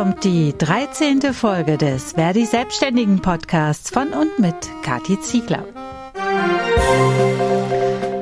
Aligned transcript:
kommt 0.00 0.24
die 0.24 0.56
13. 0.56 1.34
Folge 1.34 1.76
des 1.76 2.12
Verdi 2.12 2.46
Selbstständigen 2.46 3.20
Podcasts 3.20 3.90
von 3.90 4.14
und 4.14 4.38
mit 4.38 4.54
Kathi 4.82 5.20
Ziegler. 5.20 5.62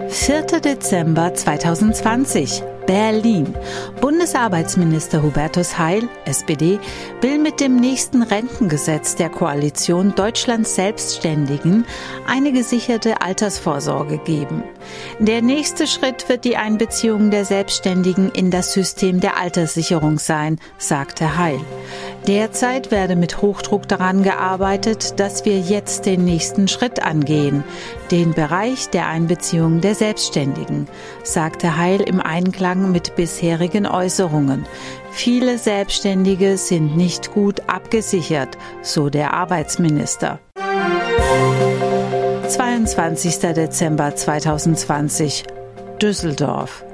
4. 0.09 0.43
Dezember 0.61 1.33
2020. 1.33 2.65
Berlin. 2.89 3.55
Bundesarbeitsminister 4.01 5.23
Hubertus 5.23 5.77
Heil, 5.77 6.09
SPD, 6.25 6.81
will 7.21 7.39
mit 7.39 7.61
dem 7.61 7.77
nächsten 7.77 8.23
Rentengesetz 8.23 9.15
der 9.15 9.29
Koalition 9.29 10.15
Deutschlands 10.15 10.75
Selbstständigen 10.75 11.85
eine 12.27 12.51
gesicherte 12.51 13.21
Altersvorsorge 13.21 14.17
geben. 14.17 14.63
Der 15.19 15.43
nächste 15.43 15.87
Schritt 15.87 16.31
wird 16.31 16.47
die 16.47 16.57
Einbeziehung 16.57 17.31
der 17.31 17.45
Selbstständigen 17.45 18.31
in 18.31 18.51
das 18.51 18.73
System 18.73 19.21
der 19.21 19.37
Alterssicherung 19.37 20.19
sein, 20.19 20.59
sagte 20.79 21.37
Heil. 21.37 21.61
Derzeit 22.27 22.91
werde 22.91 23.17
mit 23.17 23.43
Hochdruck 23.43 23.87
daran 23.87 24.23
gearbeitet, 24.23 25.21
dass 25.21 25.45
wir 25.45 25.59
jetzt 25.59 26.07
den 26.07 26.25
nächsten 26.25 26.69
Schritt 26.69 27.03
angehen, 27.03 27.65
den 28.11 28.33
Bereich 28.33 28.89
der 28.89 29.09
Einbeziehung 29.09 29.83
der 29.83 29.95
Selbstständigen, 29.95 30.89
sagte 31.23 31.77
Heil 31.77 32.01
im 32.01 32.21
Einklang 32.21 32.78
mit 32.87 33.17
bisherigen 33.17 33.87
Äußerungen. 33.87 34.67
Viele 35.11 35.59
Selbstständige 35.59 36.57
sind 36.57 36.97
nicht 36.97 37.33
gut 37.33 37.63
abgesichert, 37.67 38.57
so 38.83 39.11
der 39.11 39.35
Arbeitsminister. 39.35 40.39
22. 42.49 43.39
Dezember 43.39 44.15
2020 44.15 45.45
Düsseldorf 46.01 46.85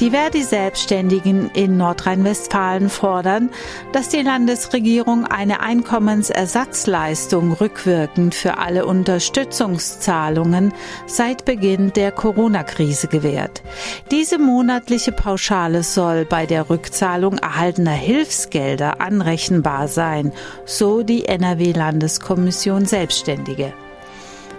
die 0.00 0.10
Verdi-Selbstständigen 0.10 1.50
in 1.54 1.76
Nordrhein-Westfalen 1.76 2.88
fordern, 2.88 3.50
dass 3.92 4.08
die 4.08 4.22
Landesregierung 4.22 5.26
eine 5.26 5.60
Einkommensersatzleistung 5.60 7.52
rückwirkend 7.52 8.34
für 8.34 8.58
alle 8.58 8.86
Unterstützungszahlungen 8.86 10.72
seit 11.06 11.44
Beginn 11.44 11.92
der 11.92 12.12
Corona-Krise 12.12 13.08
gewährt. 13.08 13.62
Diese 14.10 14.38
monatliche 14.38 15.12
Pauschale 15.12 15.82
soll 15.82 16.24
bei 16.24 16.46
der 16.46 16.70
Rückzahlung 16.70 17.38
erhaltener 17.38 17.92
Hilfsgelder 17.92 19.00
anrechenbar 19.00 19.88
sein, 19.88 20.32
so 20.64 21.02
die 21.02 21.26
NRW-Landeskommission 21.26 22.86
Selbstständige. 22.86 23.72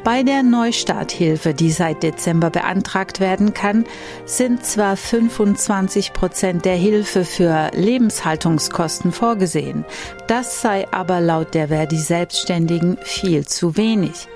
Bei 0.06 0.22
der 0.22 0.44
Neustarthilfe, 0.44 1.56
die 1.56 1.72
seit 1.72 2.03
Dezember 2.03 2.52
beantragt 2.52 3.20
werden 3.20 3.56
kann, 3.56 3.86
sind 4.25 4.64
zwar 4.64 4.97
25 4.97 6.14
Prozent 6.14 6.64
der 6.64 6.75
Hilfe 6.75 7.25
für 7.25 7.72
Lebenshaltungskosten 7.73 9.12
vorgesehen. 9.12 9.84
Das 10.28 10.62
sei 10.62 10.86
aber 10.92 11.22
laut 11.22 11.56
der 11.56 11.70
Verdi 11.70 11.97
Selbstständigen 11.97 13.00
viel 13.02 13.47
zu 13.47 13.78
wenig. 13.78 14.28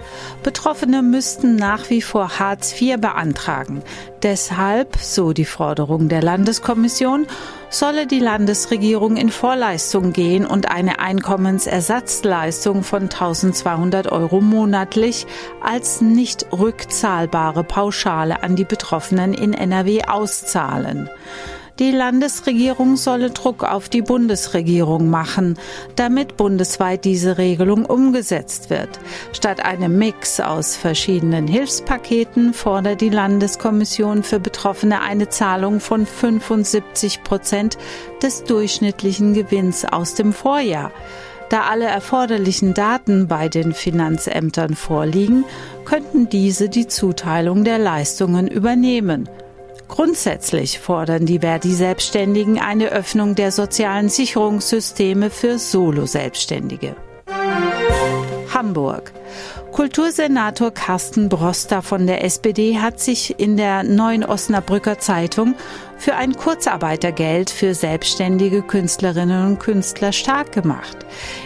Betroffene 0.41 1.03
müssten 1.03 1.55
nach 1.55 1.91
wie 1.91 2.01
vor 2.01 2.39
Hartz 2.39 2.73
IV 2.81 2.99
beantragen. 2.99 3.83
Deshalb, 4.23 4.97
so 4.97 5.33
die 5.33 5.45
Forderung 5.45 6.09
der 6.09 6.23
Landeskommission, 6.23 7.27
solle 7.69 8.07
die 8.07 8.19
Landesregierung 8.19 9.17
in 9.17 9.29
Vorleistung 9.29 10.13
gehen 10.13 10.45
und 10.45 10.71
eine 10.71 10.99
Einkommensersatzleistung 10.99 12.83
von 12.83 13.03
1200 13.03 14.11
Euro 14.11 14.41
monatlich 14.41 15.27
als 15.61 16.01
nicht 16.01 16.47
rückzahlbare 16.51 17.63
Pauschale 17.63 18.43
an 18.43 18.55
die 18.55 18.65
Betroffenen 18.65 19.33
in 19.33 19.53
NRW 19.53 20.03
auszahlen. 20.03 21.09
Die 21.79 21.91
Landesregierung 21.91 22.97
solle 22.97 23.29
Druck 23.29 23.63
auf 23.63 23.87
die 23.87 24.01
Bundesregierung 24.01 25.09
machen, 25.09 25.57
damit 25.95 26.35
bundesweit 26.35 27.05
diese 27.05 27.37
Regelung 27.37 27.85
umgesetzt 27.85 28.69
wird. 28.69 28.99
Statt 29.31 29.63
einem 29.63 29.97
Mix 29.97 30.41
aus 30.41 30.75
verschiedenen 30.75 31.47
Hilfspaketen 31.47 32.53
fordert 32.53 32.99
die 32.99 33.07
Landeskommission 33.07 34.23
für 34.23 34.41
Betroffene 34.41 34.99
eine 34.99 35.29
Zahlung 35.29 35.79
von 35.79 36.05
75 36.05 37.23
Prozent 37.23 37.77
des 38.21 38.43
durchschnittlichen 38.43 39.33
Gewinns 39.33 39.85
aus 39.85 40.15
dem 40.15 40.33
Vorjahr. 40.33 40.91
Da 41.47 41.61
alle 41.61 41.85
erforderlichen 41.85 42.73
Daten 42.73 43.29
bei 43.29 43.47
den 43.47 43.71
Finanzämtern 43.71 44.75
vorliegen, 44.75 45.45
könnten 45.85 46.27
diese 46.27 46.67
die 46.67 46.87
Zuteilung 46.87 47.63
der 47.63 47.79
Leistungen 47.79 48.49
übernehmen. 48.49 49.29
Grundsätzlich 49.89 50.79
fordern 50.79 51.25
die 51.25 51.39
Verdi-Selbstständigen 51.39 52.59
eine 52.59 52.89
Öffnung 52.89 53.35
der 53.35 53.51
sozialen 53.51 54.07
Sicherungssysteme 54.07 55.29
für 55.29 55.57
Solo-Selbstständige. 55.59 56.95
Hamburg. 58.59 59.13
Kultursenator 59.71 60.71
Carsten 60.71 61.29
Broster 61.29 61.81
von 61.81 62.07
der 62.07 62.25
SPD 62.25 62.77
hat 62.77 62.99
sich 62.99 63.39
in 63.39 63.55
der 63.55 63.83
Neuen 63.83 64.25
Osnabrücker 64.25 64.99
Zeitung 64.99 65.55
für 65.97 66.15
ein 66.15 66.35
Kurzarbeitergeld 66.35 67.49
für 67.49 67.73
selbstständige 67.73 68.61
Künstlerinnen 68.61 69.45
und 69.47 69.59
Künstler 69.59 70.11
stark 70.11 70.51
gemacht. 70.51 70.97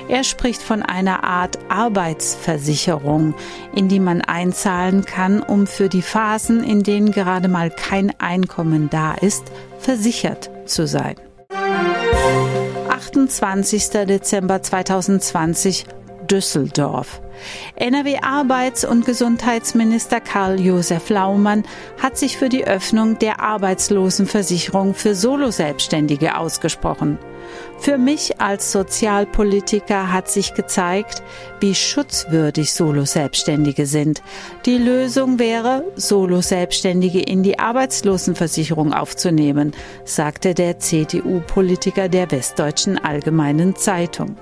Er 0.07 0.23
spricht 0.23 0.63
von 0.63 0.81
einer 0.81 1.23
Art 1.23 1.59
Arbeitsversicherung, 1.69 3.35
in 3.75 3.89
die 3.89 3.99
man 3.99 4.21
einzahlen 4.21 5.05
kann, 5.05 5.43
um 5.43 5.67
für 5.67 5.89
die 5.89 6.01
Phasen, 6.01 6.63
in 6.63 6.81
denen 6.81 7.11
gerade 7.11 7.47
mal 7.47 7.69
kein 7.69 8.11
Einkommen 8.19 8.89
da 8.89 9.13
ist, 9.13 9.43
versichert 9.77 10.49
zu 10.65 10.87
sein. 10.87 11.15
28. 12.89 13.89
Dezember 14.07 14.63
2020 14.63 15.85
Düsseldorf. 16.33 17.21
NRW-Arbeits- 17.75 18.85
und 18.85 19.05
Gesundheitsminister 19.05 20.19
Karl-Josef 20.19 21.09
Laumann 21.09 21.63
hat 22.01 22.17
sich 22.17 22.37
für 22.37 22.49
die 22.49 22.65
Öffnung 22.65 23.19
der 23.19 23.39
Arbeitslosenversicherung 23.39 24.95
für 24.95 25.13
Soloselbstständige 25.13 26.35
ausgesprochen. 26.35 27.19
Für 27.77 27.99
mich 27.99 28.41
als 28.41 28.71
Sozialpolitiker 28.71 30.11
hat 30.11 30.27
sich 30.27 30.55
gezeigt, 30.55 31.21
wie 31.59 31.75
schutzwürdig 31.75 32.73
Soloselbstständige 32.73 33.85
sind. 33.85 34.23
Die 34.65 34.77
Lösung 34.77 35.37
wäre, 35.37 35.83
Soloselbstständige 35.95 37.21
in 37.21 37.43
die 37.43 37.59
Arbeitslosenversicherung 37.59 38.91
aufzunehmen, 38.91 39.73
sagte 40.03 40.55
der 40.55 40.79
CDU-Politiker 40.79 42.09
der 42.09 42.31
Westdeutschen 42.31 42.97
Allgemeinen 42.97 43.75
Zeitung. 43.75 44.35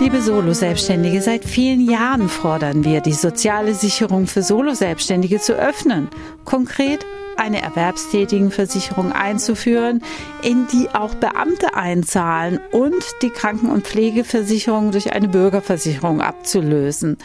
Liebe 0.00 0.20
Solo-Selbstständige, 0.20 1.22
seit 1.22 1.44
vielen 1.44 1.88
Jahren 1.88 2.28
fordern 2.28 2.82
wir, 2.84 3.00
die 3.00 3.12
soziale 3.12 3.74
Sicherung 3.74 4.26
für 4.26 4.42
Solo-Selbstständige 4.42 5.38
zu 5.40 5.54
öffnen. 5.54 6.08
Konkret 6.44 7.06
eine 7.36 7.62
Erwerbstätigenversicherung 7.62 9.12
einzuführen, 9.12 10.02
in 10.42 10.66
die 10.72 10.88
auch 10.90 11.14
Beamte 11.14 11.74
einzahlen 11.74 12.58
und 12.72 13.04
die 13.22 13.30
Kranken- 13.30 13.70
und 13.70 13.86
Pflegeversicherung 13.86 14.90
durch 14.90 15.12
eine 15.12 15.28
Bürgerversicherung 15.28 16.20
abzulösen. 16.20 17.16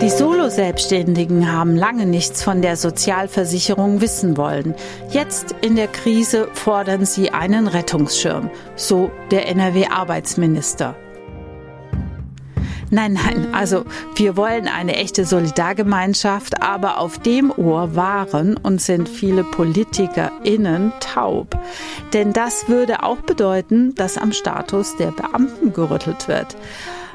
Die 0.00 0.10
Solo-Selbstständigen 0.10 1.52
haben 1.52 1.76
lange 1.76 2.06
nichts 2.06 2.42
von 2.42 2.60
der 2.60 2.76
Sozialversicherung 2.76 4.00
wissen 4.00 4.36
wollen. 4.36 4.74
Jetzt 5.10 5.54
in 5.60 5.76
der 5.76 5.86
Krise 5.86 6.48
fordern 6.54 7.06
sie 7.06 7.30
einen 7.30 7.68
Rettungsschirm, 7.68 8.50
so 8.74 9.12
der 9.30 9.48
NRW-Arbeitsminister. 9.48 10.96
Nein, 12.94 13.14
nein, 13.14 13.54
also 13.54 13.86
wir 14.16 14.36
wollen 14.36 14.68
eine 14.68 14.96
echte 14.96 15.24
Solidargemeinschaft, 15.24 16.60
aber 16.62 16.98
auf 16.98 17.18
dem 17.18 17.50
Ohr 17.50 17.96
waren 17.96 18.54
und 18.58 18.82
sind 18.82 19.08
viele 19.08 19.44
PolitikerInnen 19.44 20.92
taub. 21.00 21.56
Denn 22.12 22.34
das 22.34 22.68
würde 22.68 23.02
auch 23.02 23.22
bedeuten, 23.22 23.94
dass 23.94 24.18
am 24.18 24.32
Status 24.32 24.94
der 24.98 25.10
Beamten 25.10 25.72
gerüttelt 25.72 26.28
wird. 26.28 26.54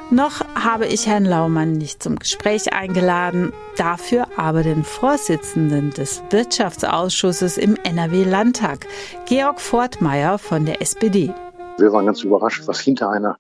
Noch 0.09 0.43
habe 0.55 0.87
ich 0.87 1.05
Herrn 1.05 1.25
Laumann 1.25 1.73
nicht 1.73 2.01
zum 2.01 2.17
Gespräch 2.17 2.73
eingeladen, 2.73 3.53
dafür 3.75 4.29
aber 4.35 4.63
den 4.63 4.83
Vorsitzenden 4.83 5.91
des 5.91 6.23
Wirtschaftsausschusses 6.31 7.59
im 7.59 7.75
NRW-Landtag, 7.75 8.87
Georg 9.27 9.61
Fortmeier 9.61 10.39
von 10.39 10.65
der 10.65 10.81
SPD. 10.81 11.35
Wir 11.77 11.93
waren 11.93 12.05
ganz 12.07 12.23
überrascht, 12.23 12.63
was 12.65 12.79
hinter 12.79 13.09
einer 13.09 13.37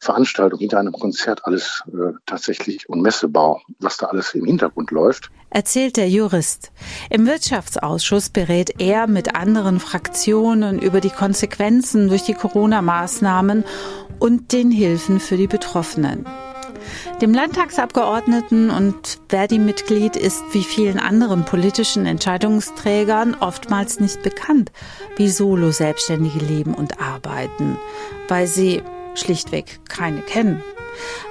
Veranstaltung, 0.00 0.58
hinter 0.58 0.78
einem 0.78 0.92
Konzert 0.92 1.44
alles 1.44 1.82
äh, 1.88 2.12
tatsächlich 2.26 2.88
und 2.88 3.00
Messebau, 3.00 3.60
was 3.80 3.96
da 3.96 4.06
alles 4.06 4.34
im 4.34 4.44
Hintergrund 4.44 4.90
läuft. 4.90 5.30
Erzählt 5.50 5.96
der 5.96 6.10
Jurist. 6.10 6.70
Im 7.08 7.26
Wirtschaftsausschuss 7.26 8.28
berät 8.28 8.80
er 8.80 9.06
mit 9.06 9.34
anderen 9.34 9.80
Fraktionen 9.80 10.78
über 10.78 11.00
die 11.00 11.10
Konsequenzen 11.10 12.08
durch 12.08 12.22
die 12.22 12.34
Corona-Maßnahmen 12.34 13.64
und 14.18 14.52
den 14.52 14.70
Hilfen 14.70 15.20
für 15.20 15.38
die 15.38 15.46
Betroffenen. 15.46 16.26
Dem 17.20 17.34
Landtagsabgeordneten 17.34 18.70
und 18.70 19.18
Verdi-Mitglied 19.28 20.16
ist 20.16 20.42
wie 20.52 20.62
vielen 20.62 20.98
anderen 20.98 21.44
politischen 21.44 22.06
Entscheidungsträgern 22.06 23.36
oftmals 23.38 24.00
nicht 24.00 24.22
bekannt, 24.22 24.72
wie 25.16 25.28
Solo-Selbstständige 25.28 26.38
leben 26.38 26.74
und 26.74 27.00
arbeiten, 27.00 27.78
weil 28.28 28.46
sie 28.46 28.82
schlichtweg 29.14 29.80
keine 29.88 30.20
kennen. 30.20 30.62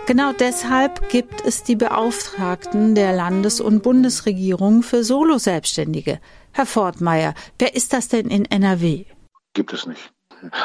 Genau 0.05 0.31
deshalb 0.31 1.09
gibt 1.09 1.45
es 1.45 1.63
die 1.63 1.75
Beauftragten 1.75 2.95
der 2.95 3.13
Landes- 3.13 3.59
und 3.59 3.83
Bundesregierung 3.83 4.83
für 4.83 5.03
Solo-Selbstständige. 5.03 6.19
Herr 6.53 6.65
Fortmeier, 6.65 7.33
wer 7.59 7.75
ist 7.75 7.93
das 7.93 8.07
denn 8.07 8.27
in 8.27 8.45
NRW? 8.45 9.05
Gibt 9.53 9.73
es 9.73 9.85
nicht. 9.85 10.11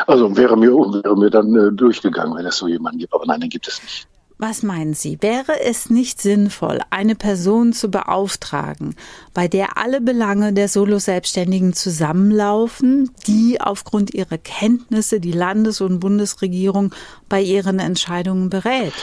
Also 0.07 0.37
wäre 0.37 0.57
mir, 0.57 0.71
wäre 0.71 1.17
mir 1.17 1.31
dann 1.31 1.55
äh, 1.57 1.73
durchgegangen, 1.73 2.37
wenn 2.37 2.47
es 2.47 2.59
so 2.59 2.69
jemanden 2.69 2.99
gibt. 2.99 3.15
Aber 3.15 3.25
nein, 3.27 3.41
den 3.41 3.51
gibt 3.51 3.67
es 3.67 3.83
nicht. 3.83 4.07
Was 4.45 4.65
meinen 4.65 4.93
Sie, 4.93 5.19
wäre 5.21 5.61
es 5.61 5.89
nicht 5.89 6.21
sinnvoll, 6.21 6.81
eine 6.91 7.15
Person 7.15 7.73
zu 7.73 7.93
beauftragen, 7.93 8.97
bei 9.35 9.47
der 9.47 9.79
alle 9.79 10.01
Belange 10.01 10.53
der 10.53 10.67
Solo-Selbstständigen 10.67 11.75
zusammenlaufen, 11.75 13.13
die 13.29 13.61
aufgrund 13.61 14.15
ihrer 14.15 14.39
Kenntnisse 14.39 15.21
die 15.21 15.31
Landes- 15.31 15.81
und 15.81 16.01
Bundesregierung 16.01 16.93
bei 17.29 17.41
ihren 17.41 17.79
Entscheidungen 17.79 18.51
berät? 18.51 18.95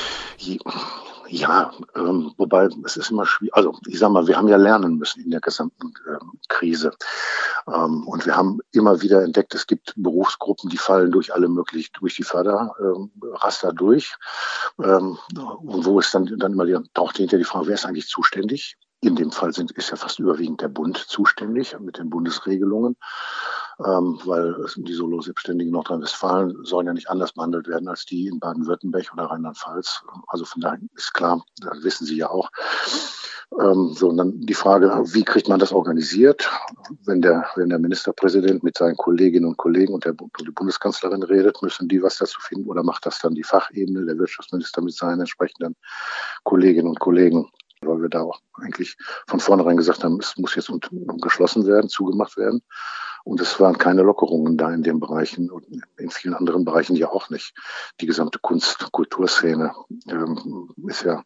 Ähm, 1.96 2.34
wobei 2.38 2.70
es 2.86 2.98
ist 2.98 3.12
immer 3.12 3.26
schwierig. 3.26 3.56
Also 3.56 3.78
ich 3.88 4.00
sag 4.00 4.12
mal, 4.12 4.28
wir 4.28 4.38
haben 4.38 4.48
ja 4.48 4.58
lernen 4.58 4.98
müssen 4.98 5.22
in 5.24 5.32
der 5.32 5.42
gesamten 5.42 5.94
ähm, 6.08 6.40
Krise. 6.48 6.92
Ähm, 7.68 8.08
und 8.08 8.26
wir 8.26 8.36
haben 8.36 8.60
immer 8.72 9.02
wieder 9.02 9.24
entdeckt, 9.24 9.54
es 9.54 9.68
gibt 9.68 9.94
Berufsgruppen, 9.96 10.70
die 10.70 10.78
fallen 10.78 11.12
durch 11.12 11.34
alle 11.34 11.48
möglichen, 11.48 11.92
durch 12.00 12.16
die 12.16 12.24
Förderraster 12.24 13.74
durch. 13.74 14.16
Ähm, 14.84 15.18
und 15.36 15.86
wo 15.86 16.00
es 16.00 16.12
dann, 16.12 16.26
dann 16.38 16.54
immer 16.54 16.66
taucht 16.94 17.18
hinter 17.18 17.38
die 17.38 17.44
Frage, 17.44 17.68
wer 17.68 17.76
ist 17.76 17.86
eigentlich 17.86 18.08
zuständig? 18.08 18.76
In 19.02 19.16
dem 19.16 19.32
Fall 19.32 19.54
sind, 19.54 19.72
ist 19.72 19.92
ja 19.92 19.96
fast 19.96 20.20
überwiegend 20.20 20.62
der 20.62 20.68
Bund 20.68 20.98
zuständig 20.98 21.78
mit 21.80 22.00
den 22.00 22.10
Bundesregelungen, 22.10 22.98
ähm, 23.86 24.20
weil 24.26 24.56
die 24.78 24.94
Solo-Selbstständigen 24.94 25.72
Nordrhein-Westfalen 25.72 26.66
sollen 26.66 26.88
ja 26.88 26.94
nicht 26.94 27.10
anders 27.10 27.34
behandelt 27.34 27.68
werden 27.68 27.88
als 27.88 28.06
die 28.06 28.28
in 28.28 28.40
Baden-Württemberg 28.40 29.12
oder 29.14 29.26
Rheinland-Pfalz. 29.26 30.04
Also 30.28 30.46
von 30.46 30.62
daher 30.62 30.80
ist 30.96 31.14
klar, 31.14 31.44
das 31.62 31.84
wissen 31.84 32.06
Sie 32.06 32.18
ja 32.18 32.30
auch. 32.30 32.50
Ähm, 33.60 33.94
so, 33.96 34.10
und 34.10 34.18
dann 34.18 34.42
die 34.42 34.54
Frage, 34.54 34.92
wie 35.14 35.24
kriegt 35.24 35.48
man 35.48 35.60
das 35.60 35.72
organisiert? 35.72 36.50
Wenn 37.06 37.22
der, 37.22 37.48
wenn 37.56 37.70
der 37.70 37.80
Ministerpräsident 37.80 38.64
mit 38.64 38.78
seinen 38.78 38.96
Kolleginnen 38.96 39.48
und 39.48 39.58
Kollegen 39.58 39.94
und 39.94 40.06
der 40.06 40.14
die 40.14 40.52
Bundeskanzlerin 40.52 41.24
redet, 41.24 41.62
müssen 41.62 41.88
die 41.88 42.04
was 42.04 42.18
dazu 42.18 42.40
finden 42.42 42.70
oder 42.70 42.84
macht 42.84 43.06
das 43.06 43.20
dann 43.20 43.34
die 43.34 43.44
Fachebene, 43.44 44.06
der 44.06 44.18
Wirtschaftsminister 44.18 44.82
mit 44.82 44.94
seinen 44.94 45.22
entsprechenden 45.22 45.76
Kolleginnen 46.44 46.90
und 46.90 47.00
Kollegen? 47.00 47.48
weil 47.82 48.02
wir 48.02 48.10
da 48.10 48.24
auch 48.24 48.42
eigentlich 48.56 48.98
von 49.28 49.40
vornherein 49.40 49.78
gesagt 49.78 50.04
haben, 50.04 50.20
es 50.20 50.36
muss 50.38 50.56
jetzt 50.56 50.70
geschlossen 51.22 51.66
werden, 51.66 51.90
zugemacht 51.90 52.36
werden. 52.36 52.62
Und 53.24 53.42
es 53.42 53.60
waren 53.60 53.78
keine 53.78 54.02
Lockerungen 54.02 54.58
da 54.58 54.72
in 54.74 54.84
den 54.84 55.00
Bereichen 55.00 55.50
und 55.52 55.66
in 55.98 56.10
vielen 56.10 56.34
anderen 56.34 56.66
Bereichen 56.66 56.96
ja 56.96 57.10
auch 57.10 57.30
nicht. 57.30 57.54
Die 58.00 58.06
gesamte 58.06 58.40
Kunst- 58.40 58.92
Kulturszene 58.92 59.74
ähm, 60.10 60.74
ist 60.88 61.04
ja, 61.04 61.24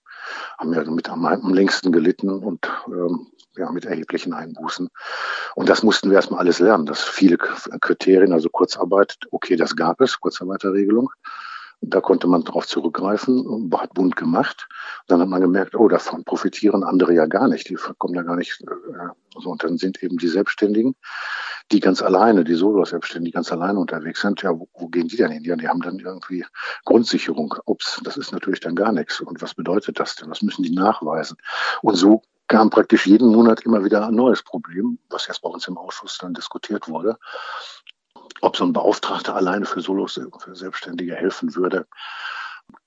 haben 0.57 0.73
ja 0.73 0.83
mit 0.89 1.09
am, 1.09 1.25
am 1.25 1.53
längsten 1.53 1.91
gelitten 1.91 2.29
und 2.29 2.69
ähm, 2.87 3.27
ja, 3.55 3.71
mit 3.71 3.85
erheblichen 3.85 4.33
Einbußen. 4.33 4.89
Und 5.55 5.69
das 5.69 5.83
mussten 5.83 6.09
wir 6.09 6.15
erstmal 6.15 6.39
alles 6.39 6.59
lernen. 6.59 6.85
dass 6.85 7.03
viele 7.03 7.37
Kriterien, 7.37 8.33
also 8.33 8.49
Kurzarbeit, 8.49 9.17
okay, 9.31 9.55
das 9.55 9.75
gab 9.75 10.01
es, 10.01 10.19
Kurzarbeiterregelung. 10.19 11.11
Da 11.85 11.99
konnte 11.99 12.27
man 12.27 12.45
darauf 12.45 12.65
zurückgreifen, 12.65 13.69
hat 13.75 13.93
bunt 13.93 14.15
gemacht. 14.15 14.69
Dann 15.07 15.19
hat 15.19 15.27
man 15.27 15.41
gemerkt, 15.41 15.75
oh, 15.75 15.89
davon 15.89 16.23
profitieren 16.23 16.83
andere 16.83 17.13
ja 17.13 17.25
gar 17.25 17.49
nicht. 17.49 17.67
Die 17.69 17.77
kommen 17.97 18.13
da 18.13 18.23
gar 18.23 18.37
nicht. 18.37 18.61
Äh, 18.61 19.09
so, 19.37 19.49
und 19.49 19.63
dann 19.63 19.77
sind 19.77 20.01
eben 20.01 20.17
die 20.17 20.29
Selbstständigen, 20.29 20.95
die 21.71 21.79
ganz 21.79 22.01
alleine, 22.01 22.43
die 22.43 22.55
Solo-Selbstständigen, 22.55 23.25
die 23.25 23.31
ganz 23.31 23.51
alleine 23.51 23.79
unterwegs 23.79 24.21
sind. 24.21 24.41
Ja, 24.41 24.57
wo, 24.57 24.67
wo 24.73 24.87
gehen 24.87 25.07
die 25.07 25.17
denn 25.17 25.31
hin? 25.31 25.43
Ja, 25.43 25.55
die 25.55 25.67
haben 25.67 25.81
dann 25.81 25.99
irgendwie 25.99 26.45
Grundsicherung. 26.85 27.55
Ups, 27.65 28.01
das 28.03 28.17
ist 28.17 28.31
natürlich 28.31 28.59
dann 28.59 28.75
gar 28.75 28.91
nichts. 28.91 29.21
Und 29.21 29.41
was 29.41 29.53
bedeutet 29.53 29.99
das 29.99 30.15
denn? 30.15 30.29
Was 30.29 30.41
müssen 30.41 30.63
die 30.63 30.71
nachweisen? 30.71 31.37
Und 31.81 31.95
so 31.95 32.21
kam 32.47 32.69
praktisch 32.69 33.07
jeden 33.07 33.31
Monat 33.31 33.61
immer 33.61 33.83
wieder 33.83 34.05
ein 34.05 34.15
neues 34.15 34.43
Problem, 34.43 34.99
was 35.09 35.27
jetzt 35.27 35.41
bei 35.41 35.49
uns 35.49 35.67
im 35.67 35.77
Ausschuss 35.77 36.17
dann 36.19 36.33
diskutiert 36.33 36.87
wurde. 36.87 37.17
Ob 38.41 38.57
so 38.57 38.65
ein 38.65 38.73
Beauftragter 38.73 39.35
alleine 39.35 39.65
für 39.65 39.81
Solos, 39.81 40.19
für 40.39 40.55
Selbstständige 40.55 41.15
helfen 41.15 41.55
würde, 41.55 41.87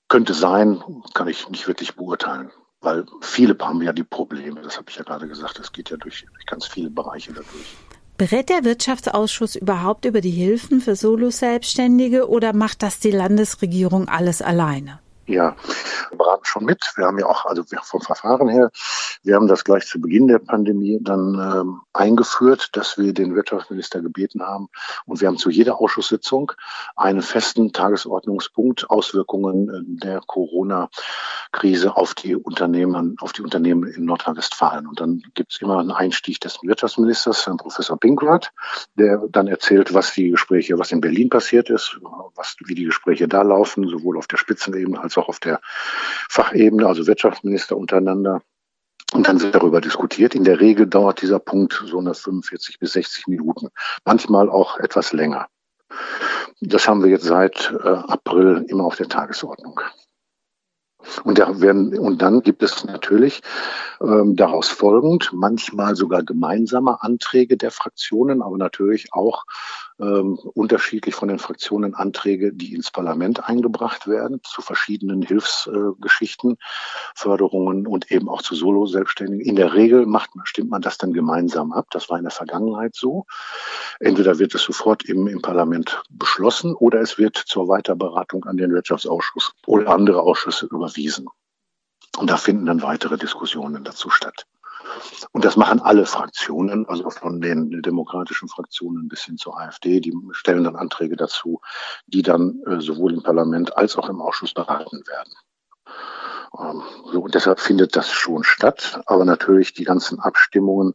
könnte 0.07 0.33
sein, 0.33 0.81
kann 1.13 1.27
ich 1.27 1.49
nicht 1.49 1.67
wirklich 1.67 1.95
beurteilen. 1.95 2.51
Weil 2.79 3.05
viele 3.21 3.57
haben 3.59 3.81
ja 3.81 3.91
die 3.91 4.03
Probleme, 4.03 4.61
das 4.61 4.77
habe 4.77 4.89
ich 4.89 4.95
ja 4.95 5.03
gerade 5.03 5.27
gesagt, 5.27 5.59
es 5.59 5.71
geht 5.71 5.89
ja 5.89 5.97
durch, 5.97 6.25
durch 6.31 6.45
ganz 6.45 6.67
viele 6.67 6.89
Bereiche 6.89 7.33
dadurch. 7.33 7.75
Berät 8.17 8.49
der 8.49 8.63
Wirtschaftsausschuss 8.63 9.55
überhaupt 9.55 10.05
über 10.05 10.21
die 10.21 10.31
Hilfen 10.31 10.81
für 10.81 10.95
Solo-Selbstständige 10.95 12.27
oder 12.27 12.51
macht 12.51 12.81
das 12.81 12.99
die 12.99 13.11
Landesregierung 13.11 14.07
alles 14.07 14.41
alleine? 14.41 14.99
Ja, 15.27 15.57
wir 16.09 16.17
beraten 16.17 16.45
schon 16.45 16.63
mit. 16.63 16.93
Wir 16.95 17.05
haben 17.05 17.19
ja 17.19 17.25
auch, 17.25 17.45
also 17.45 17.61
vom 17.83 17.99
Verfahren 17.99 18.47
her, 18.47 18.71
wir 19.23 19.35
haben 19.35 19.47
das 19.47 19.65
gleich 19.65 19.85
zu 19.85 19.99
Beginn 19.99 20.29
der 20.29 20.39
Pandemie 20.39 20.99
dann 21.01 21.35
ähm, 21.35 21.81
eingeführt, 21.91 22.69
dass 22.77 22.97
wir 22.97 23.13
den 23.13 23.35
Wirtschaftsminister 23.35 24.01
gebeten 24.01 24.41
haben 24.41 24.69
und 25.05 25.19
wir 25.19 25.27
haben 25.27 25.37
zu 25.37 25.49
jeder 25.49 25.81
Ausschusssitzung 25.81 26.53
einen 26.95 27.21
festen 27.21 27.73
Tagesordnungspunkt 27.73 28.89
Auswirkungen 28.89 29.69
äh, 29.69 30.05
der 30.05 30.21
Corona-Krise 30.25 31.97
auf 31.97 32.13
die 32.13 32.37
Unternehmen, 32.37 33.17
auf 33.19 33.33
die 33.33 33.41
Unternehmen 33.41 33.83
in 33.83 34.05
Nordrhein-Westfalen. 34.05 34.87
Und 34.87 35.01
dann 35.01 35.23
gibt 35.33 35.51
es 35.51 35.61
immer 35.61 35.79
einen 35.79 35.91
Einstieg 35.91 36.39
des 36.39 36.59
Wirtschaftsministers, 36.63 37.45
Herrn 37.45 37.57
Professor 37.57 37.99
Pinkwart, 37.99 38.53
der 38.95 39.21
dann 39.29 39.47
erzählt, 39.47 39.93
was 39.93 40.13
die 40.13 40.29
Gespräche, 40.29 40.79
was 40.79 40.93
in 40.93 41.01
Berlin 41.01 41.29
passiert 41.29 41.69
ist, 41.69 41.99
was, 42.35 42.55
wie 42.63 42.75
die 42.75 42.85
Gespräche 42.85 43.27
da 43.27 43.41
laufen, 43.41 43.89
sowohl 43.89 44.17
auf 44.17 44.27
der 44.27 44.37
Spitzenebene 44.37 45.01
als 45.01 45.16
auch 45.17 45.29
auf 45.29 45.39
der 45.39 45.59
Fachebene, 46.29 46.87
also 46.87 47.07
Wirtschaftsminister 47.07 47.77
untereinander. 47.77 48.41
Und 49.13 49.27
dann 49.27 49.41
wird 49.41 49.55
darüber 49.55 49.79
diskutiert. 49.79 50.35
In 50.35 50.43
der 50.43 50.59
Regel 50.59 50.85
dauert 50.85 51.21
dieser 51.21 51.39
Punkt 51.39 51.81
so 51.85 51.99
eine 51.99 52.13
45 52.13 52.79
bis 52.79 52.93
60 52.93 53.27
Minuten, 53.27 53.69
manchmal 54.03 54.49
auch 54.49 54.79
etwas 54.79 55.13
länger. 55.13 55.47
Das 56.59 56.87
haben 56.87 57.03
wir 57.03 57.09
jetzt 57.09 57.25
seit 57.25 57.71
äh, 57.71 57.87
April 57.87 58.65
immer 58.67 58.83
auf 58.83 58.95
der 58.95 59.07
Tagesordnung. 59.07 59.79
Und, 61.23 61.39
da 61.39 61.61
werden, 61.61 61.97
und 61.97 62.21
dann 62.21 62.41
gibt 62.41 62.63
es 62.63 62.83
natürlich 62.83 63.41
ähm, 64.01 64.35
daraus 64.35 64.67
folgend 64.67 65.31
manchmal 65.31 65.95
sogar 65.95 66.23
gemeinsame 66.23 67.01
Anträge 67.01 67.55
der 67.55 67.71
Fraktionen, 67.71 68.41
aber 68.41 68.57
natürlich 68.57 69.13
auch 69.13 69.45
ähm, 69.99 70.37
unterschiedlich 70.53 71.15
von 71.15 71.27
den 71.27 71.39
Fraktionen 71.39 71.95
Anträge, 71.95 72.53
die 72.53 72.73
ins 72.73 72.91
Parlament 72.91 73.47
eingebracht 73.47 74.07
werden 74.07 74.41
zu 74.43 74.61
verschiedenen 74.61 75.21
Hilfsgeschichten, 75.21 76.51
äh, 76.53 76.55
Förderungen 77.15 77.87
und 77.87 78.11
eben 78.11 78.29
auch 78.29 78.41
zu 78.41 78.55
Solo-Selbstständigen. 78.55 79.45
In 79.45 79.55
der 79.55 79.73
Regel 79.73 80.05
macht, 80.05 80.29
stimmt 80.43 80.69
man 80.69 80.81
das 80.81 80.97
dann 80.97 81.13
gemeinsam 81.13 81.71
ab. 81.71 81.87
Das 81.91 82.09
war 82.09 82.17
in 82.17 82.23
der 82.23 82.31
Vergangenheit 82.31 82.95
so. 82.95 83.25
Entweder 83.99 84.39
wird 84.39 84.53
es 84.53 84.63
sofort 84.63 85.03
im, 85.05 85.27
im 85.27 85.41
Parlament 85.41 86.03
beschlossen 86.09 86.75
oder 86.75 87.01
es 87.01 87.17
wird 87.17 87.37
zur 87.37 87.67
Weiterberatung 87.67 88.45
an 88.45 88.57
den 88.57 88.71
Wirtschaftsausschuss 88.71 89.53
oder 89.65 89.89
andere 89.89 90.21
Ausschüsse 90.21 90.67
überwiesen. 90.67 91.27
Und 92.17 92.29
da 92.29 92.37
finden 92.37 92.65
dann 92.65 92.81
weitere 92.81 93.17
Diskussionen 93.17 93.83
dazu 93.83 94.09
statt. 94.09 94.45
Und 95.31 95.45
das 95.45 95.55
machen 95.55 95.81
alle 95.81 96.05
Fraktionen, 96.05 96.87
also 96.87 97.09
von 97.09 97.41
den 97.41 97.81
demokratischen 97.81 98.47
Fraktionen 98.47 99.07
bis 99.07 99.23
hin 99.23 99.37
zur 99.37 99.59
AfD. 99.59 99.99
Die 99.99 100.13
stellen 100.31 100.63
dann 100.63 100.75
Anträge 100.75 101.15
dazu, 101.15 101.61
die 102.07 102.21
dann 102.21 102.61
äh, 102.65 102.81
sowohl 102.81 103.13
im 103.13 103.23
Parlament 103.23 103.77
als 103.77 103.97
auch 103.97 104.09
im 104.09 104.21
Ausschuss 104.21 104.53
beraten 104.53 105.03
werden. 105.07 105.33
Ähm, 106.59 106.83
so, 107.11 107.21
und 107.21 107.35
deshalb 107.35 107.59
findet 107.59 107.95
das 107.95 108.11
schon 108.11 108.43
statt. 108.43 109.01
Aber 109.05 109.25
natürlich 109.25 109.73
die 109.73 109.83
ganzen 109.83 110.19
Abstimmungen, 110.19 110.93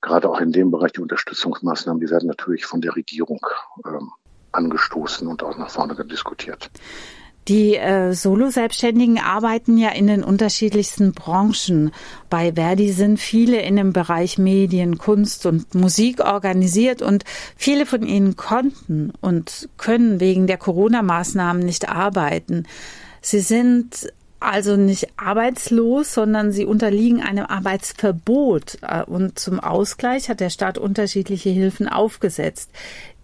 gerade 0.00 0.28
auch 0.28 0.40
in 0.40 0.52
dem 0.52 0.70
Bereich 0.70 0.92
die 0.92 1.00
Unterstützungsmaßnahmen, 1.00 2.00
die 2.00 2.10
werden 2.10 2.28
natürlich 2.28 2.66
von 2.66 2.80
der 2.80 2.96
Regierung 2.96 3.40
ähm, 3.86 4.10
angestoßen 4.52 5.28
und 5.28 5.42
auch 5.42 5.56
nach 5.56 5.70
vorne 5.70 5.94
diskutiert. 6.06 6.70
Die 7.48 7.76
äh, 7.76 8.12
Solo-Selbstständigen 8.12 9.18
arbeiten 9.18 9.78
ja 9.78 9.88
in 9.88 10.06
den 10.06 10.22
unterschiedlichsten 10.22 11.12
Branchen. 11.12 11.92
Bei 12.28 12.52
Verdi 12.52 12.92
sind 12.92 13.18
viele 13.18 13.62
in 13.62 13.76
dem 13.76 13.94
Bereich 13.94 14.36
Medien, 14.36 14.98
Kunst 14.98 15.46
und 15.46 15.74
Musik 15.74 16.20
organisiert 16.20 17.00
und 17.00 17.24
viele 17.56 17.86
von 17.86 18.02
ihnen 18.02 18.36
konnten 18.36 19.12
und 19.22 19.70
können 19.78 20.20
wegen 20.20 20.46
der 20.46 20.58
Corona-Maßnahmen 20.58 21.64
nicht 21.64 21.88
arbeiten. 21.88 22.66
Sie 23.22 23.40
sind 23.40 24.12
also 24.40 24.76
nicht 24.76 25.08
arbeitslos, 25.16 26.14
sondern 26.14 26.52
sie 26.52 26.64
unterliegen 26.64 27.22
einem 27.22 27.46
Arbeitsverbot. 27.46 28.78
Äh, 28.82 29.02
und 29.04 29.38
zum 29.38 29.60
Ausgleich 29.60 30.28
hat 30.28 30.40
der 30.40 30.50
Staat 30.50 30.78
unterschiedliche 30.78 31.50
Hilfen 31.50 31.88
aufgesetzt, 31.88 32.70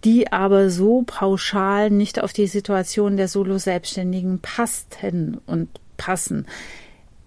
die 0.03 0.31
aber 0.31 0.69
so 0.69 1.03
pauschal 1.05 1.89
nicht 1.89 2.21
auf 2.21 2.33
die 2.33 2.47
Situation 2.47 3.17
der 3.17 3.27
Solo-Selbstständigen 3.27 4.39
passten 4.39 5.39
und 5.45 5.69
passen. 5.97 6.45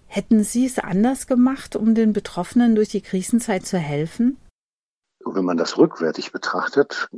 Hätten 0.07 0.43
Sie 0.43 0.65
es 0.65 0.79
anders 0.79 1.27
gemacht, 1.27 1.75
um 1.75 1.93
den 1.93 2.13
Betroffenen 2.13 2.75
durch 2.75 2.89
die 2.89 3.01
Krisenzeit 3.01 3.65
zu 3.65 3.77
helfen? 3.77 4.37
Wenn 5.25 5.45
man 5.45 5.57
das 5.57 5.77
rückwärtig 5.77 6.31
betrachtet, 6.31 7.09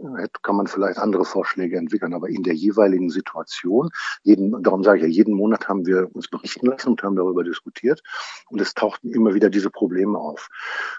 kann 0.41 0.55
man 0.55 0.67
vielleicht 0.67 0.97
andere 0.97 1.25
Vorschläge 1.25 1.77
entwickeln. 1.77 2.13
Aber 2.13 2.29
in 2.29 2.43
der 2.43 2.53
jeweiligen 2.53 3.09
Situation, 3.09 3.89
jeden, 4.23 4.63
darum 4.63 4.83
sage 4.83 4.99
ich 4.99 5.03
ja, 5.03 5.09
jeden 5.09 5.35
Monat 5.35 5.67
haben 5.67 5.85
wir 5.85 6.09
uns 6.13 6.27
berichten 6.27 6.67
lassen 6.67 6.89
und 6.89 7.03
haben 7.03 7.15
darüber 7.15 7.43
diskutiert. 7.43 8.01
Und 8.49 8.59
es 8.59 8.73
tauchten 8.73 9.11
immer 9.11 9.33
wieder 9.33 9.49
diese 9.49 9.69
Probleme 9.69 10.17
auf. 10.17 10.49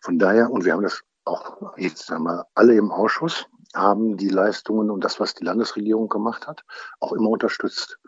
Von 0.02 0.18
daher, 0.18 0.50
und 0.50 0.64
wir 0.64 0.72
haben 0.72 0.82
das 0.82 1.02
auch 1.24 1.76
jetzt 1.76 2.10
einmal 2.12 2.44
alle 2.54 2.74
im 2.74 2.90
Ausschuss, 2.90 3.46
haben 3.74 4.16
die 4.16 4.28
Leistungen 4.28 4.90
und 4.90 5.02
das, 5.02 5.18
was 5.18 5.34
die 5.34 5.44
Landesregierung 5.44 6.08
gemacht 6.08 6.46
hat, 6.46 6.64
auch 7.00 7.12
immer 7.12 7.30
unterstützt. 7.30 7.98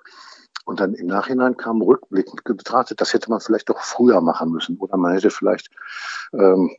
Und 0.66 0.80
dann 0.80 0.94
im 0.94 1.06
Nachhinein 1.06 1.56
kam 1.56 1.82
rückblickend 1.82 2.42
betrachtet, 2.44 3.00
das 3.00 3.12
hätte 3.12 3.30
man 3.30 3.40
vielleicht 3.40 3.68
doch 3.68 3.80
früher 3.80 4.20
machen 4.20 4.50
müssen. 4.50 4.78
Oder 4.78 4.96
man 4.96 5.12
hätte 5.12 5.30
vielleicht 5.30 5.70
ähm, 6.32 6.74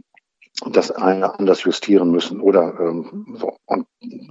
das 0.66 0.92
eine 0.92 1.38
anders 1.38 1.64
justieren 1.64 2.12
müssen 2.12 2.40
oder 2.40 2.80
ähm. 2.80 3.38
Und 3.66 3.88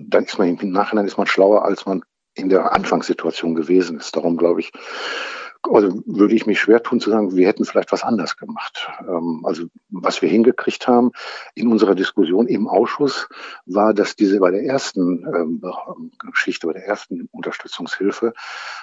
dann 0.09 0.25
ist 0.25 0.39
man 0.39 0.57
im 0.57 0.71
Nachhinein 0.71 1.07
ist 1.07 1.19
man 1.19 1.27
schlauer, 1.27 1.65
als 1.65 1.87
man 1.87 2.03
in 2.35 2.49
der 2.49 2.73
Anfangssituation 2.73 3.55
gewesen 3.55 3.99
ist. 3.99 4.17
Darum 4.17 4.37
glaube 4.37 4.61
ich, 4.61 4.73
also 5.71 6.03
würde 6.07 6.35
ich 6.35 6.47
mich 6.47 6.61
schwer 6.61 6.83
tun 6.83 7.01
zu 7.01 7.11
sagen, 7.11 7.35
wir 7.35 7.47
hätten 7.47 7.65
vielleicht 7.65 7.93
was 7.93 8.03
anders 8.03 8.37
gemacht. 8.37 8.89
Ähm, 9.01 9.43
also 9.45 9.65
was 9.89 10.21
wir 10.21 10.29
hingekriegt 10.29 10.87
haben 10.87 11.13
in 11.55 11.71
unserer 11.71 11.95
Diskussion 11.95 12.47
im 12.47 12.69
Ausschuss 12.69 13.29
war, 13.65 13.95
dass 13.95 14.17
diese 14.17 14.41
bei 14.41 14.51
der 14.51 14.65
ersten 14.65 15.25
ähm, 15.27 15.63
Geschichte, 16.31 16.67
bei 16.67 16.75
der 16.75 16.87
ersten 16.87 17.29
Unterstützungshilfe, 17.33 18.35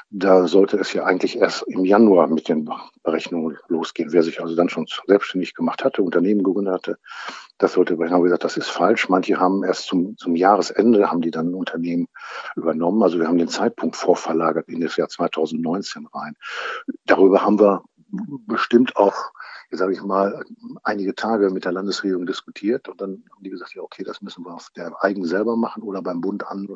da 0.09 0.47
sollte 0.47 0.77
es 0.77 0.93
ja 0.93 1.03
eigentlich 1.03 1.37
erst 1.37 1.63
im 1.67 1.85
Januar 1.85 2.27
mit 2.27 2.47
den 2.49 2.69
Berechnungen 3.03 3.57
losgehen. 3.67 4.11
Wer 4.11 4.23
sich 4.23 4.41
also 4.41 4.55
dann 4.55 4.69
schon 4.69 4.85
selbstständig 5.07 5.53
gemacht 5.53 5.83
hatte, 5.83 6.03
Unternehmen 6.03 6.43
gegründet 6.43 6.73
hatte, 6.73 6.97
das 7.57 7.73
sollte, 7.73 7.97
wir 7.99 8.09
haben 8.09 8.23
gesagt, 8.23 8.43
das 8.43 8.57
ist 8.57 8.69
falsch. 8.69 9.09
Manche 9.09 9.39
haben 9.39 9.63
erst 9.63 9.85
zum, 9.85 10.17
zum 10.17 10.35
Jahresende, 10.35 11.09
haben 11.09 11.21
die 11.21 11.31
dann 11.31 11.49
ein 11.49 11.55
Unternehmen 11.55 12.07
übernommen. 12.55 13.03
Also 13.03 13.19
wir 13.19 13.27
haben 13.27 13.37
den 13.37 13.47
Zeitpunkt 13.47 13.95
vorverlagert 13.95 14.67
in 14.67 14.81
das 14.81 14.97
Jahr 14.97 15.09
2019 15.09 16.07
rein. 16.13 16.35
Darüber 17.05 17.43
haben 17.43 17.59
wir 17.59 17.83
bestimmt 18.47 18.95
auch, 18.95 19.31
sage 19.71 19.93
ich 19.93 20.01
mal, 20.01 20.43
einige 20.83 21.15
Tage 21.15 21.49
mit 21.49 21.65
der 21.65 21.71
Landesregierung 21.71 22.25
diskutiert 22.25 22.89
und 22.89 23.01
dann 23.01 23.23
haben 23.31 23.43
die 23.43 23.49
gesagt, 23.49 23.73
ja, 23.73 23.81
okay, 23.81 24.03
das 24.03 24.21
müssen 24.21 24.45
wir 24.45 24.53
auf 24.53 24.69
der 24.75 25.03
eigen 25.03 25.25
selber 25.25 25.55
machen 25.55 25.83
oder 25.83 26.01
beim 26.01 26.21
Bund 26.21 26.45
an, 26.45 26.67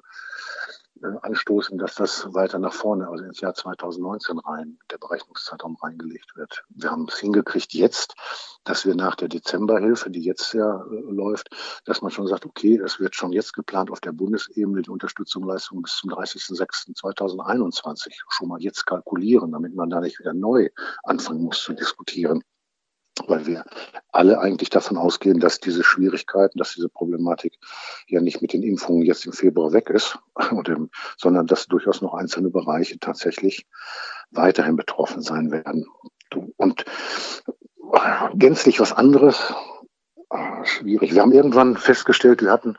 äh, 1.01 1.07
anstoßen, 1.21 1.77
dass 1.77 1.95
das 1.95 2.33
weiter 2.33 2.57
nach 2.57 2.71
vorne, 2.71 3.09
also 3.09 3.25
ins 3.25 3.41
Jahr 3.41 3.53
2019 3.53 4.39
rein, 4.39 4.77
der 4.89 4.97
Berechnungszeitraum 4.97 5.75
reingelegt 5.75 6.37
wird. 6.37 6.63
Wir 6.69 6.89
haben 6.89 7.07
es 7.09 7.17
hingekriegt 7.17 7.73
jetzt, 7.73 8.15
dass 8.63 8.85
wir 8.85 8.95
nach 8.95 9.15
der 9.15 9.27
Dezemberhilfe, 9.27 10.09
die 10.09 10.23
jetzt 10.23 10.53
ja 10.53 10.83
äh, 10.83 11.11
läuft, 11.11 11.49
dass 11.83 12.01
man 12.01 12.11
schon 12.11 12.27
sagt, 12.27 12.45
okay, 12.45 12.77
es 12.77 13.01
wird 13.01 13.13
schon 13.15 13.33
jetzt 13.33 13.53
geplant 13.53 13.91
auf 13.91 13.99
der 13.99 14.13
Bundesebene 14.13 14.83
die 14.83 14.89
Unterstützung 14.89 15.43
Leistung 15.43 15.81
bis 15.81 15.97
zum 15.97 16.11
30.06.2021 16.11 18.13
schon 18.29 18.47
mal 18.47 18.61
jetzt 18.61 18.85
kalkulieren, 18.85 19.51
damit 19.51 19.75
man 19.75 19.89
da 19.89 19.99
nicht 19.99 20.19
wieder 20.19 20.33
neu 20.33 20.69
anfangen 21.03 21.43
muss 21.43 21.61
zu 21.61 21.73
diskutieren 21.73 22.41
weil 23.27 23.45
wir 23.45 23.65
alle 24.11 24.39
eigentlich 24.39 24.69
davon 24.69 24.97
ausgehen, 24.97 25.39
dass 25.39 25.59
diese 25.59 25.83
Schwierigkeiten, 25.83 26.57
dass 26.57 26.73
diese 26.73 26.89
Problematik 26.89 27.57
ja 28.07 28.21
nicht 28.21 28.41
mit 28.41 28.53
den 28.53 28.63
Impfungen 28.63 29.03
jetzt 29.03 29.25
im 29.25 29.33
Februar 29.33 29.73
weg 29.73 29.89
ist, 29.89 30.19
sondern 31.17 31.47
dass 31.47 31.67
durchaus 31.67 32.01
noch 32.01 32.13
einzelne 32.13 32.49
Bereiche 32.49 32.99
tatsächlich 32.99 33.65
weiterhin 34.31 34.75
betroffen 34.75 35.21
sein 35.21 35.51
werden. 35.51 35.85
Und 36.57 36.85
gänzlich 38.33 38.79
was 38.79 38.91
anderes 38.91 39.53
schwierig. 40.63 41.13
Wir 41.13 41.21
haben 41.21 41.31
irgendwann 41.31 41.77
festgestellt, 41.77 42.41
wir 42.41 42.51
hatten 42.51 42.77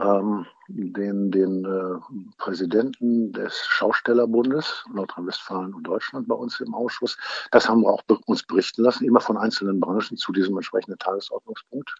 ähm, 0.00 0.46
den, 0.68 1.30
den 1.30 1.64
äh, 1.64 1.98
Präsidenten 2.38 3.32
des 3.32 3.56
Schaustellerbundes 3.66 4.84
Nordrhein-Westfalen 4.92 5.74
und 5.74 5.84
Deutschland 5.84 6.28
bei 6.28 6.34
uns 6.34 6.60
im 6.60 6.74
Ausschuss. 6.74 7.16
Das 7.50 7.68
haben 7.68 7.82
wir 7.82 7.90
auch 7.90 8.02
uns 8.26 8.42
berichten 8.42 8.82
lassen, 8.82 9.04
immer 9.04 9.20
von 9.20 9.36
einzelnen 9.36 9.80
Branchen 9.80 10.16
zu 10.16 10.32
diesem 10.32 10.56
entsprechenden 10.56 10.98
Tagesordnungspunkt. 10.98 11.94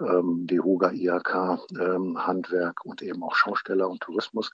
Ähm, 0.00 0.46
DEHOGA, 0.46 0.92
IHK, 0.92 1.60
ähm, 1.78 2.26
Handwerk 2.26 2.84
und 2.84 3.02
eben 3.02 3.22
auch 3.22 3.34
Schausteller 3.34 3.88
und 3.88 4.00
Tourismus. 4.00 4.50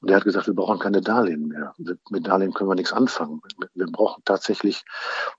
Und 0.00 0.10
der 0.10 0.16
hat 0.16 0.24
gesagt, 0.24 0.46
wir 0.46 0.54
brauchen 0.54 0.78
keine 0.78 1.00
Darlehen 1.00 1.48
mehr. 1.48 1.74
Mit 2.10 2.26
Darlehen 2.26 2.52
können 2.52 2.70
wir 2.70 2.74
nichts 2.74 2.92
anfangen. 2.92 3.40
Wir 3.74 3.86
brauchen 3.86 4.22
tatsächlich, 4.24 4.84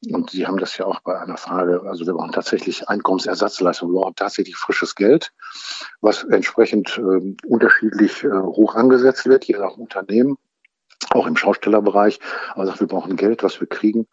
und 0.09 0.31
Sie 0.31 0.47
haben 0.47 0.57
das 0.57 0.77
ja 0.77 0.85
auch 0.85 1.01
bei 1.01 1.19
einer 1.19 1.37
Frage, 1.37 1.83
also 1.83 2.05
wir 2.05 2.13
brauchen 2.13 2.31
tatsächlich 2.31 2.87
Einkommensersatzleistung, 2.89 3.91
wir 3.91 4.01
brauchen 4.01 4.15
tatsächlich 4.15 4.55
frisches 4.55 4.95
Geld, 4.95 5.31
was 6.01 6.23
entsprechend 6.23 6.97
ähm, 6.97 7.37
unterschiedlich 7.45 8.23
äh, 8.23 8.29
hoch 8.31 8.75
angesetzt 8.75 9.25
wird, 9.25 9.45
je 9.45 9.57
nach 9.57 9.77
Unternehmen, 9.77 10.37
auch 11.11 11.27
im 11.27 11.37
Schaustellerbereich. 11.37 12.19
Aber 12.53 12.65
sagt, 12.65 12.79
wir 12.79 12.87
brauchen 12.87 13.15
Geld, 13.15 13.43
was 13.43 13.59
wir 13.59 13.67
kriegen, 13.67 14.07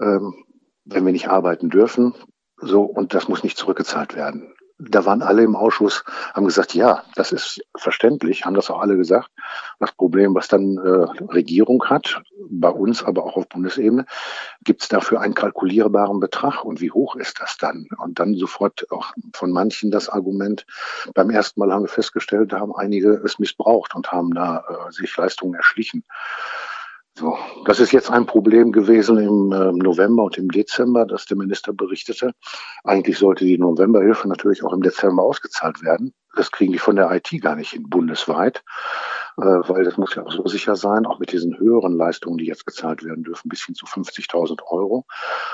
ähm, 0.00 0.44
wenn 0.84 1.04
wir 1.04 1.12
nicht 1.12 1.28
arbeiten 1.28 1.70
dürfen. 1.70 2.14
So, 2.56 2.82
und 2.82 3.14
das 3.14 3.28
muss 3.28 3.42
nicht 3.42 3.56
zurückgezahlt 3.56 4.16
werden 4.16 4.54
da 4.80 5.04
waren 5.04 5.22
alle 5.22 5.42
im 5.42 5.56
Ausschuss, 5.56 6.04
haben 6.34 6.46
gesagt, 6.46 6.74
ja, 6.74 7.04
das 7.14 7.32
ist 7.32 7.60
verständlich, 7.76 8.44
haben 8.44 8.54
das 8.54 8.70
auch 8.70 8.80
alle 8.80 8.96
gesagt. 8.96 9.30
Das 9.78 9.92
Problem, 9.92 10.34
was 10.34 10.48
dann 10.48 10.78
äh, 10.78 11.22
Regierung 11.32 11.84
hat, 11.84 12.22
bei 12.50 12.68
uns, 12.68 13.02
aber 13.02 13.24
auch 13.24 13.36
auf 13.36 13.48
Bundesebene, 13.48 14.06
gibt 14.64 14.82
es 14.82 14.88
dafür 14.88 15.20
einen 15.20 15.34
kalkulierbaren 15.34 16.20
Betrag 16.20 16.64
und 16.64 16.80
wie 16.80 16.90
hoch 16.90 17.16
ist 17.16 17.40
das 17.40 17.56
dann? 17.58 17.88
Und 17.98 18.18
dann 18.18 18.34
sofort 18.34 18.90
auch 18.90 19.12
von 19.32 19.52
manchen 19.52 19.90
das 19.90 20.08
Argument, 20.08 20.66
beim 21.14 21.30
ersten 21.30 21.60
Mal 21.60 21.72
haben 21.72 21.84
wir 21.84 21.88
festgestellt, 21.88 22.52
haben 22.52 22.74
einige 22.74 23.10
es 23.24 23.38
missbraucht 23.38 23.94
und 23.94 24.10
haben 24.12 24.34
da 24.34 24.64
äh, 24.68 24.92
sich 24.92 25.16
Leistungen 25.16 25.54
erschlichen. 25.54 26.04
Das 27.64 27.80
ist 27.80 27.92
jetzt 27.92 28.10
ein 28.10 28.26
Problem 28.26 28.72
gewesen 28.72 29.18
im 29.18 29.52
äh, 29.52 29.72
November 29.72 30.24
und 30.24 30.38
im 30.38 30.50
Dezember, 30.50 31.06
dass 31.06 31.26
der 31.26 31.36
Minister 31.36 31.72
berichtete. 31.72 32.32
Eigentlich 32.84 33.18
sollte 33.18 33.44
die 33.44 33.58
Novemberhilfe 33.58 34.28
natürlich 34.28 34.64
auch 34.64 34.72
im 34.72 34.82
Dezember 34.82 35.22
ausgezahlt 35.22 35.82
werden. 35.82 36.14
Das 36.36 36.50
kriegen 36.50 36.72
die 36.72 36.78
von 36.78 36.96
der 36.96 37.10
IT 37.10 37.30
gar 37.40 37.56
nicht 37.56 37.70
hin, 37.70 37.88
bundesweit, 37.88 38.62
äh, 39.36 39.42
weil 39.42 39.84
das 39.84 39.96
muss 39.96 40.14
ja 40.14 40.24
auch 40.24 40.32
so 40.32 40.46
sicher 40.46 40.76
sein, 40.76 41.06
auch 41.06 41.18
mit 41.18 41.32
diesen 41.32 41.58
höheren 41.58 41.96
Leistungen, 41.96 42.38
die 42.38 42.46
jetzt 42.46 42.66
gezahlt 42.66 43.04
werden 43.04 43.24
dürfen, 43.24 43.48
bis 43.48 43.64
hin 43.64 43.74
zu 43.74 43.86
50.000 43.86 44.60
Euro 44.68 45.06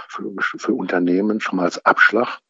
für, 0.09 0.31
für 0.41 0.75
Unternehmen 0.75 1.41
schon 1.41 1.57
mal 1.57 1.65
als 1.65 1.85
Abschlag. 1.85 2.41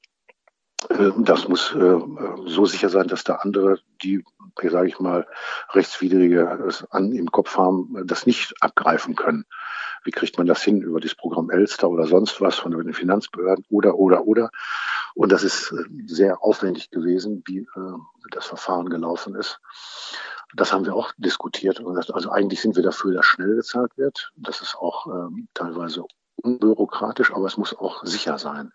Äh, 0.90 1.12
das 1.18 1.48
muss 1.48 1.74
äh, 1.74 1.98
so 2.46 2.66
sicher 2.66 2.88
sein, 2.88 3.08
dass 3.08 3.24
da 3.24 3.36
andere, 3.36 3.80
die, 4.02 4.24
sage 4.62 4.88
ich 4.88 5.00
mal, 5.00 5.26
rechtswidrige 5.72 6.70
an 6.90 7.12
im 7.12 7.30
Kopf 7.30 7.56
haben, 7.56 8.02
das 8.06 8.26
nicht 8.26 8.54
abgreifen 8.60 9.16
können. 9.16 9.44
Wie 10.04 10.10
kriegt 10.12 10.38
man 10.38 10.46
das 10.46 10.62
hin 10.62 10.82
über 10.82 11.00
das 11.00 11.14
Programm 11.14 11.50
Elster 11.50 11.90
oder 11.90 12.06
sonst 12.06 12.40
was 12.40 12.56
von 12.56 12.70
den 12.70 12.94
Finanzbehörden 12.94 13.64
oder 13.70 13.96
oder 13.96 14.24
oder? 14.26 14.50
Und 15.14 15.32
das 15.32 15.42
ist 15.42 15.72
äh, 15.72 15.84
sehr 16.06 16.42
aufwendig 16.42 16.90
gewesen, 16.90 17.42
wie 17.46 17.66
das 18.30 18.46
Verfahren 18.46 18.88
gelaufen 18.88 19.34
ist. 19.34 19.60
Das 20.54 20.72
haben 20.72 20.84
wir 20.84 20.94
auch 20.94 21.12
diskutiert. 21.16 21.82
Also 22.12 22.30
eigentlich 22.30 22.60
sind 22.60 22.76
wir 22.76 22.82
dafür, 22.82 23.14
dass 23.14 23.26
schnell 23.26 23.56
gezahlt 23.56 23.92
wird. 23.96 24.32
Das 24.36 24.60
ist 24.60 24.76
auch 24.76 25.06
ähm, 25.06 25.48
teilweise 25.54 26.04
unbürokratisch, 26.42 27.32
aber 27.32 27.46
es 27.46 27.56
muss 27.56 27.76
auch 27.76 28.04
sicher 28.04 28.38
sein 28.38 28.72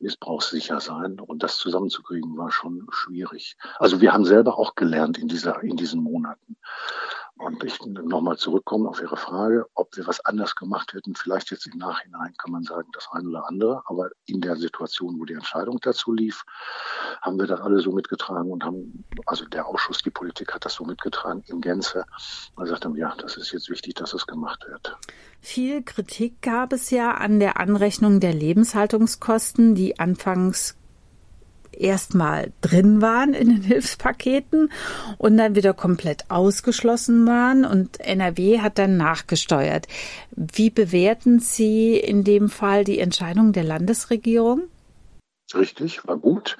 missbrauchssicher 0.00 0.80
sein. 0.80 1.18
Und 1.18 1.42
das 1.42 1.56
zusammenzukriegen 1.56 2.36
war 2.36 2.52
schon 2.52 2.86
schwierig. 2.90 3.56
Also 3.78 4.00
wir 4.00 4.12
haben 4.12 4.24
selber 4.24 4.58
auch 4.58 4.74
gelernt 4.74 5.18
in 5.18 5.28
dieser, 5.28 5.62
in 5.62 5.76
diesen 5.76 6.02
Monaten. 6.02 6.56
Und 7.36 7.64
ich 7.64 7.80
nochmal 7.84 8.36
zurückkommen 8.36 8.86
auf 8.86 9.00
Ihre 9.02 9.16
Frage, 9.16 9.66
ob 9.74 9.96
wir 9.96 10.06
was 10.06 10.24
anders 10.24 10.54
gemacht 10.54 10.92
hätten. 10.92 11.16
Vielleicht 11.16 11.50
jetzt 11.50 11.66
im 11.66 11.78
Nachhinein 11.78 12.32
kann 12.38 12.52
man 12.52 12.62
sagen, 12.62 12.88
das 12.92 13.08
eine 13.10 13.28
oder 13.28 13.48
andere. 13.48 13.82
Aber 13.86 14.10
in 14.26 14.40
der 14.40 14.54
Situation, 14.56 15.18
wo 15.18 15.24
die 15.24 15.34
Entscheidung 15.34 15.78
dazu 15.82 16.12
lief, 16.12 16.44
haben 17.22 17.38
wir 17.38 17.48
das 17.48 17.60
alle 17.60 17.80
so 17.80 17.90
mitgetragen 17.90 18.52
und 18.52 18.64
haben, 18.64 19.04
also 19.26 19.44
der 19.46 19.66
Ausschuss, 19.66 19.98
die 19.98 20.10
Politik 20.10 20.54
hat 20.54 20.64
das 20.64 20.74
so 20.74 20.84
mitgetragen 20.84 21.42
in 21.48 21.60
Gänze. 21.60 22.04
Man 22.54 22.66
sagt 22.68 22.84
dann, 22.84 22.94
ja, 22.94 23.14
das 23.18 23.36
ist 23.36 23.52
jetzt 23.52 23.68
wichtig, 23.68 23.94
dass 23.94 24.14
es 24.14 24.26
gemacht 24.26 24.64
wird. 24.68 24.96
Viel 25.40 25.82
Kritik 25.82 26.40
gab 26.40 26.72
es 26.72 26.90
ja 26.90 27.14
an 27.14 27.40
der 27.40 27.58
Anrechnung 27.58 28.20
der 28.20 28.32
Lebenshaltungskosten, 28.32 29.74
die 29.74 29.98
anfangs 29.98 30.76
erstmal 31.80 32.52
drin 32.60 33.00
waren 33.02 33.34
in 33.34 33.48
den 33.48 33.62
Hilfspaketen 33.62 34.70
und 35.18 35.36
dann 35.36 35.54
wieder 35.54 35.74
komplett 35.74 36.30
ausgeschlossen 36.30 37.26
waren 37.26 37.64
und 37.64 38.00
NRW 38.00 38.60
hat 38.60 38.78
dann 38.78 38.96
nachgesteuert. 38.96 39.86
Wie 40.30 40.70
bewerten 40.70 41.40
Sie 41.40 41.96
in 41.96 42.24
dem 42.24 42.48
Fall 42.48 42.84
die 42.84 42.98
Entscheidung 42.98 43.52
der 43.52 43.64
Landesregierung? 43.64 44.62
Richtig, 45.54 46.06
war 46.08 46.16
gut. 46.16 46.56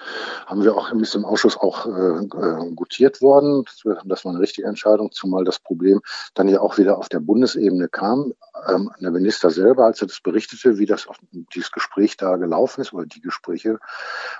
Haben 0.46 0.62
wir 0.62 0.76
auch 0.76 0.92
ist 0.92 1.14
im 1.14 1.24
Ausschuss 1.24 1.56
auch 1.56 1.86
äh, 1.86 1.90
äh, 1.90 2.70
gutiert 2.74 3.22
worden. 3.22 3.64
Das 4.04 4.24
war 4.24 4.32
eine 4.32 4.40
richtige 4.40 4.68
Entscheidung, 4.68 5.10
zumal 5.10 5.44
das 5.44 5.58
Problem 5.58 6.00
dann 6.34 6.48
ja 6.48 6.60
auch 6.60 6.76
wieder 6.78 6.98
auf 6.98 7.08
der 7.08 7.20
Bundesebene 7.20 7.88
kam. 7.88 8.34
Ähm, 8.68 8.90
der 9.00 9.10
Minister 9.10 9.50
selber, 9.50 9.86
als 9.86 10.00
er 10.00 10.06
das 10.06 10.20
berichtete, 10.20 10.78
wie 10.78 10.86
das 10.86 11.08
auf 11.08 11.16
dieses 11.32 11.72
Gespräch 11.72 12.16
da 12.16 12.36
gelaufen 12.36 12.82
ist 12.82 12.92
oder 12.92 13.04
die 13.04 13.20
Gespräche, 13.20 13.78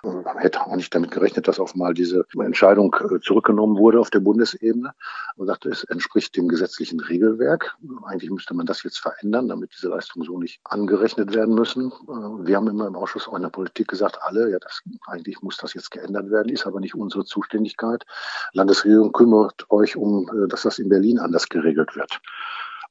äh, 0.05 0.09
hätte 0.37 0.61
auch 0.61 0.77
nicht 0.77 0.95
damit 0.95 1.11
gerechnet, 1.11 1.49
dass 1.49 1.59
auf 1.59 1.75
mal 1.75 1.95
diese 1.95 2.25
Entscheidung 2.39 2.95
äh, 2.95 3.21
zurückgenommen 3.21 3.77
wurde 3.77 3.99
auf 3.99 4.11
der 4.11 4.21
Bundesebene. 4.21 4.95
Und 5.37 5.49
sagte, 5.49 5.69
es 5.69 5.83
entspricht 5.85 6.37
dem 6.37 6.49
gesetzlichen 6.49 7.01
Regelwerk. 7.01 7.77
Eigentlich 8.05 8.31
müsste 8.31 8.55
man 8.55 8.67
das 8.67 8.85
jetzt 8.85 8.99
verändern, 8.99 9.49
damit 9.49 9.73
diese 9.75 9.89
Leistungen 9.89 10.25
so 10.25 10.39
nicht 10.39 10.61
angerechnet 10.63 11.35
werden 11.35 11.55
müssen. 11.55 11.91
Äh, 11.91 12.47
wir 12.47 12.57
haben 12.57 12.69
immer 12.69 12.87
im 12.87 12.95
Ausschuss 12.95 13.27
auch 13.27 13.35
in 13.35 13.43
der 13.43 13.49
Politik 13.49 13.89
gesagt, 13.89 14.19
alle, 14.23 14.51
ja, 14.51 14.59
das, 14.61 14.83
eigentlich 15.07 15.43
muss 15.43 15.57
das 15.57 15.75
jetzt 15.75 15.91
geändert 15.91 16.31
werden, 16.31 16.51
ist 16.51 16.67
aber 16.67 16.79
nicht 16.79 16.95
unsere 16.95 17.25
Zuständigkeit. 17.25 18.05
Landesregierung 18.53 19.13
kümmert 19.13 19.69
euch 19.71 19.97
um, 19.97 20.29
äh, 20.29 20.49
dass 20.49 20.63
das 20.63 20.79
in 20.79 20.89
Berlin 20.89 21.19
anders 21.19 21.49
geregelt 21.49 21.97
wird. 21.97 22.21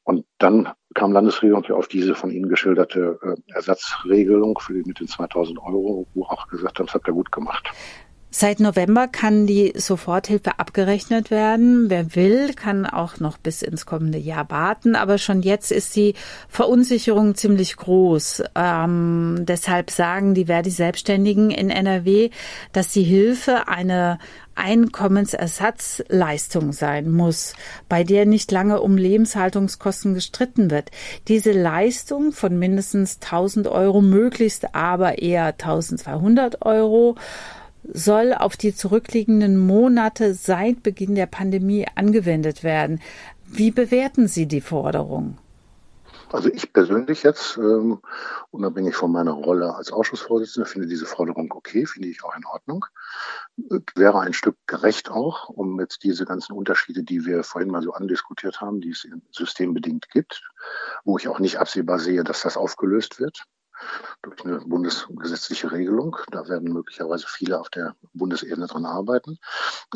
Und 0.03 0.25
dann 0.37 0.69
kam 0.95 1.13
Landesregierung 1.13 1.65
auf 1.65 1.87
diese 1.87 2.13
von 2.13 2.29
Ihnen 2.29 2.49
geschilderte 2.49 3.19
äh, 3.21 3.53
Ersatzregelung 3.53 4.59
für 4.59 4.73
die, 4.73 4.83
mit 4.83 4.99
den 4.99 5.07
2000 5.07 5.59
Euro, 5.59 6.07
wo 6.13 6.25
auch 6.25 6.47
gesagt 6.47 6.79
haben, 6.79 6.87
das 6.87 6.95
habt 6.95 7.07
ihr 7.07 7.13
gut 7.13 7.31
gemacht. 7.31 7.69
Seit 8.35 8.59
November 8.59 9.07
kann 9.07 9.45
die 9.45 9.73
Soforthilfe 9.75 10.57
abgerechnet 10.57 11.29
werden. 11.29 11.91
Wer 11.91 12.15
will, 12.15 12.55
kann 12.55 12.87
auch 12.87 13.19
noch 13.19 13.37
bis 13.37 13.61
ins 13.61 13.85
kommende 13.85 14.17
Jahr 14.17 14.49
warten. 14.49 14.95
Aber 14.95 15.19
schon 15.19 15.43
jetzt 15.43 15.71
ist 15.71 15.95
die 15.95 16.15
Verunsicherung 16.49 17.35
ziemlich 17.35 17.77
groß. 17.77 18.41
Ähm, 18.55 19.41
deshalb 19.41 19.91
sagen 19.91 20.33
die 20.33 20.45
Verdi-Selbstständigen 20.45 21.51
in 21.51 21.69
NRW, 21.69 22.31
dass 22.71 22.87
die 22.87 23.03
Hilfe 23.03 23.67
eine 23.67 24.17
Einkommensersatzleistung 24.55 26.73
sein 26.73 27.11
muss, 27.11 27.53
bei 27.87 28.03
der 28.03 28.25
nicht 28.25 28.51
lange 28.51 28.81
um 28.81 28.97
Lebenshaltungskosten 28.97 30.15
gestritten 30.15 30.71
wird. 30.71 30.89
Diese 31.27 31.51
Leistung 31.51 32.31
von 32.31 32.57
mindestens 32.57 33.19
1000 33.21 33.67
Euro, 33.67 34.01
möglichst 34.01 34.73
aber 34.73 35.21
eher 35.21 35.45
1200 35.45 36.65
Euro, 36.65 37.15
soll 37.91 38.33
auf 38.33 38.57
die 38.57 38.75
zurückliegenden 38.75 39.57
Monate 39.57 40.33
seit 40.33 40.83
Beginn 40.83 41.15
der 41.15 41.25
Pandemie 41.25 41.85
angewendet 41.95 42.63
werden. 42.63 43.01
Wie 43.45 43.71
bewerten 43.71 44.27
Sie 44.27 44.47
die 44.47 44.61
Forderung? 44.61 45.37
Also 46.31 46.49
ich 46.49 46.73
persönlich 46.73 47.21
jetzt, 47.21 47.57
ähm, 47.57 47.99
unabhängig 48.49 48.95
von 48.95 49.11
meiner 49.11 49.33
Rolle 49.33 49.75
als 49.75 49.91
Ausschussvorsitzender, 49.91 50.65
finde 50.65 50.87
diese 50.87 51.05
Forderung 51.05 51.53
okay, 51.53 51.85
finde 51.85 52.07
ich 52.07 52.23
auch 52.23 52.35
in 52.35 52.43
Ordnung. 52.45 52.87
Wäre 53.93 54.19
ein 54.19 54.33
Stück 54.33 54.57
gerecht 54.65 55.11
auch, 55.11 55.49
um 55.49 55.79
jetzt 55.79 56.03
diese 56.03 56.25
ganzen 56.25 56.53
Unterschiede, 56.53 57.03
die 57.03 57.25
wir 57.25 57.43
vorhin 57.43 57.69
mal 57.69 57.83
so 57.83 57.93
andiskutiert 57.93 58.61
haben, 58.61 58.81
die 58.81 58.89
es 58.89 59.07
systembedingt 59.31 60.09
gibt, 60.09 60.41
wo 61.03 61.19
ich 61.19 61.27
auch 61.27 61.37
nicht 61.37 61.59
absehbar 61.59 61.99
sehe, 61.99 62.23
dass 62.23 62.41
das 62.41 62.57
aufgelöst 62.57 63.19
wird 63.19 63.45
durch 64.21 64.43
eine 64.45 64.59
bundesgesetzliche 64.59 65.71
Regelung. 65.71 66.17
Da 66.31 66.47
werden 66.47 66.73
möglicherweise 66.73 67.27
viele 67.27 67.59
auf 67.59 67.69
der 67.69 67.95
Bundesebene 68.13 68.67
dran 68.67 68.85
arbeiten. 68.85 69.37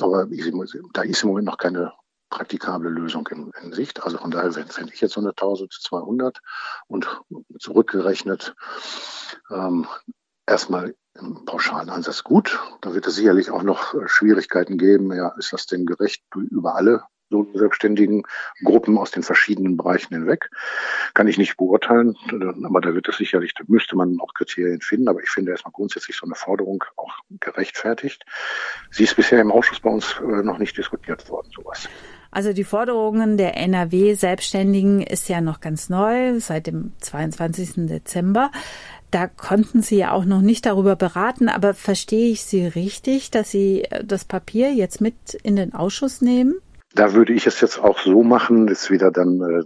Aber 0.02 0.28
ich, 0.32 0.52
da 0.94 1.02
ist 1.02 1.24
im 1.24 1.30
Moment 1.30 1.46
noch 1.46 1.58
keine 1.58 1.94
praktikable 2.30 2.90
Lösung 2.90 3.28
in, 3.28 3.52
in 3.64 3.74
Sicht. 3.74 4.04
Also 4.04 4.18
von 4.18 4.32
daher 4.32 4.52
fände 4.52 4.94
ich 4.94 5.02
jetzt 5.02 5.14
so 5.14 5.22
eine 5.22 5.30
1200 5.30 6.40
und 6.88 7.08
zurückgerechnet 7.60 8.56
ähm, 9.50 9.88
erstmal 10.46 10.96
im 11.16 11.46
pauschalen 11.46 11.90
Ansatz 11.90 12.24
gut. 12.24 12.60
Da 12.82 12.94
wird 12.94 13.08
es 13.08 13.16
sicherlich 13.16 13.50
auch 13.50 13.64
noch 13.64 13.96
Schwierigkeiten 14.08 14.78
geben. 14.78 15.14
Ja, 15.14 15.30
ist 15.38 15.54
das 15.54 15.66
denn 15.66 15.86
gerecht 15.86 16.24
über 16.36 16.76
alle 16.76 17.04
selbstständigen 17.30 18.24
Gruppen 18.64 18.98
aus 18.98 19.12
den 19.12 19.24
verschiedenen 19.24 19.78
Bereichen 19.78 20.14
hinweg. 20.14 20.50
Kann 21.14 21.28
ich 21.28 21.38
nicht 21.38 21.58
beurteilen, 21.58 22.16
aber 22.64 22.82
da 22.82 22.94
wird 22.94 23.08
es 23.08 23.18
sicherlich, 23.18 23.54
da 23.54 23.64
müsste 23.68 23.96
man 23.96 24.20
auch 24.20 24.34
Kriterien 24.34 24.82
finden, 24.82 25.08
aber 25.08 25.22
ich 25.22 25.30
finde 25.30 25.52
erstmal 25.52 25.72
grundsätzlich 25.72 26.16
so 26.16 26.26
eine 26.26 26.36
Forderung 26.36 26.84
auch 26.96 27.14
gerechtfertigt. 27.40 28.26
Sie 28.92 29.04
ist 29.04 29.16
bisher 29.16 29.42
im 29.42 29.52
Ausschuss 29.52 29.80
bei 29.80 29.90
uns 29.90 30.16
äh, 30.20 30.44
noch 30.44 30.58
nicht 30.58 30.78
diskutiert 30.78 31.30
worden, 31.30 31.50
sowas. 31.56 31.90
Also 32.32 32.54
die 32.54 32.64
Forderungen 32.64 33.38
der 33.38 33.58
NRW-Selbstständigen 33.58 35.02
ist 35.02 35.30
ja 35.30 35.42
noch 35.42 35.60
ganz 35.60 35.90
neu, 35.90 36.40
seit 36.40 36.68
dem 36.68 36.94
22. 37.00 37.88
Dezember. 37.88 38.52
Da 39.12 39.28
konnten 39.28 39.82
Sie 39.82 39.98
ja 39.98 40.12
auch 40.12 40.26
noch 40.26 40.42
nicht 40.42 40.66
darüber 40.66 40.98
beraten, 40.98 41.48
aber 41.48 41.74
verstehe 41.74 42.30
ich 42.30 42.44
Sie 42.44 42.66
richtig, 42.66 43.32
dass 43.32 43.50
Sie 43.50 43.84
äh, 43.86 44.04
das 44.04 44.26
Papier 44.26 44.74
jetzt 44.74 45.02
mit 45.02 45.34
in 45.44 45.56
den 45.56 45.74
Ausschuss 45.74 46.22
nehmen? 46.22 46.56
Da 46.98 47.14
würde 47.14 47.32
ich 47.32 47.46
es 47.46 47.62
jetzt 47.62 47.78
auch 47.78 48.00
so 48.00 48.24
machen, 48.24 48.68
ist 48.70 48.90
wieder 48.90 49.12
dann 49.12 49.40
äh, 49.40 49.64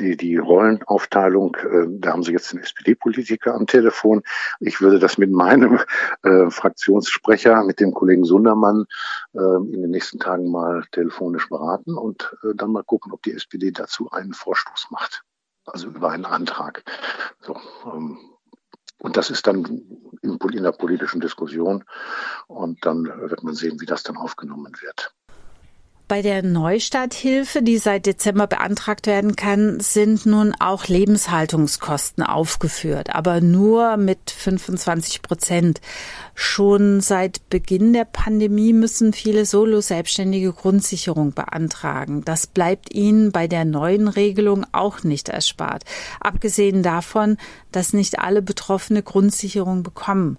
die, 0.00 0.16
die 0.16 0.36
Rollenaufteilung, 0.36 1.54
äh, 1.54 1.86
da 2.00 2.10
haben 2.10 2.24
Sie 2.24 2.32
jetzt 2.32 2.52
den 2.52 2.58
SPD-Politiker 2.58 3.54
am 3.54 3.68
Telefon. 3.68 4.24
Ich 4.58 4.80
würde 4.80 4.98
das 4.98 5.16
mit 5.16 5.30
meinem 5.30 5.78
äh, 6.24 6.50
Fraktionssprecher, 6.50 7.62
mit 7.62 7.78
dem 7.78 7.94
Kollegen 7.94 8.24
Sundermann, 8.24 8.86
äh, 9.32 9.38
in 9.38 9.80
den 9.80 9.90
nächsten 9.90 10.18
Tagen 10.18 10.50
mal 10.50 10.84
telefonisch 10.90 11.48
beraten 11.48 11.96
und 11.96 12.36
äh, 12.42 12.56
dann 12.56 12.72
mal 12.72 12.82
gucken, 12.82 13.12
ob 13.12 13.22
die 13.22 13.32
SPD 13.32 13.70
dazu 13.70 14.10
einen 14.10 14.34
Vorstoß 14.34 14.88
macht. 14.90 15.22
Also 15.66 15.86
über 15.86 16.10
einen 16.10 16.24
Antrag. 16.24 16.82
So, 17.42 17.56
ähm, 17.86 18.18
und 18.98 19.16
das 19.16 19.30
ist 19.30 19.46
dann 19.46 19.64
in, 20.22 20.36
in 20.36 20.62
der 20.64 20.72
politischen 20.72 21.20
Diskussion 21.20 21.84
und 22.48 22.84
dann 22.84 23.04
wird 23.04 23.44
man 23.44 23.54
sehen, 23.54 23.80
wie 23.80 23.86
das 23.86 24.02
dann 24.02 24.16
aufgenommen 24.16 24.72
wird. 24.80 25.15
Bei 26.08 26.22
der 26.22 26.44
Neustarthilfe, 26.44 27.62
die 27.62 27.78
seit 27.78 28.06
Dezember 28.06 28.46
beantragt 28.46 29.08
werden 29.08 29.34
kann, 29.34 29.80
sind 29.80 30.24
nun 30.24 30.54
auch 30.56 30.86
Lebenshaltungskosten 30.86 32.22
aufgeführt, 32.22 33.12
aber 33.12 33.40
nur 33.40 33.96
mit 33.96 34.30
25 34.30 35.22
Prozent. 35.22 35.80
Schon 36.36 37.00
seit 37.00 37.50
Beginn 37.50 37.92
der 37.92 38.04
Pandemie 38.04 38.72
müssen 38.72 39.12
viele 39.12 39.44
Solo-Selbstständige 39.46 40.52
Grundsicherung 40.52 41.32
beantragen. 41.32 42.24
Das 42.24 42.46
bleibt 42.46 42.94
ihnen 42.94 43.32
bei 43.32 43.48
der 43.48 43.64
neuen 43.64 44.06
Regelung 44.06 44.64
auch 44.70 45.02
nicht 45.02 45.28
erspart. 45.28 45.82
Abgesehen 46.20 46.84
davon, 46.84 47.36
dass 47.72 47.92
nicht 47.92 48.20
alle 48.20 48.42
Betroffene 48.42 49.02
Grundsicherung 49.02 49.82
bekommen. 49.82 50.38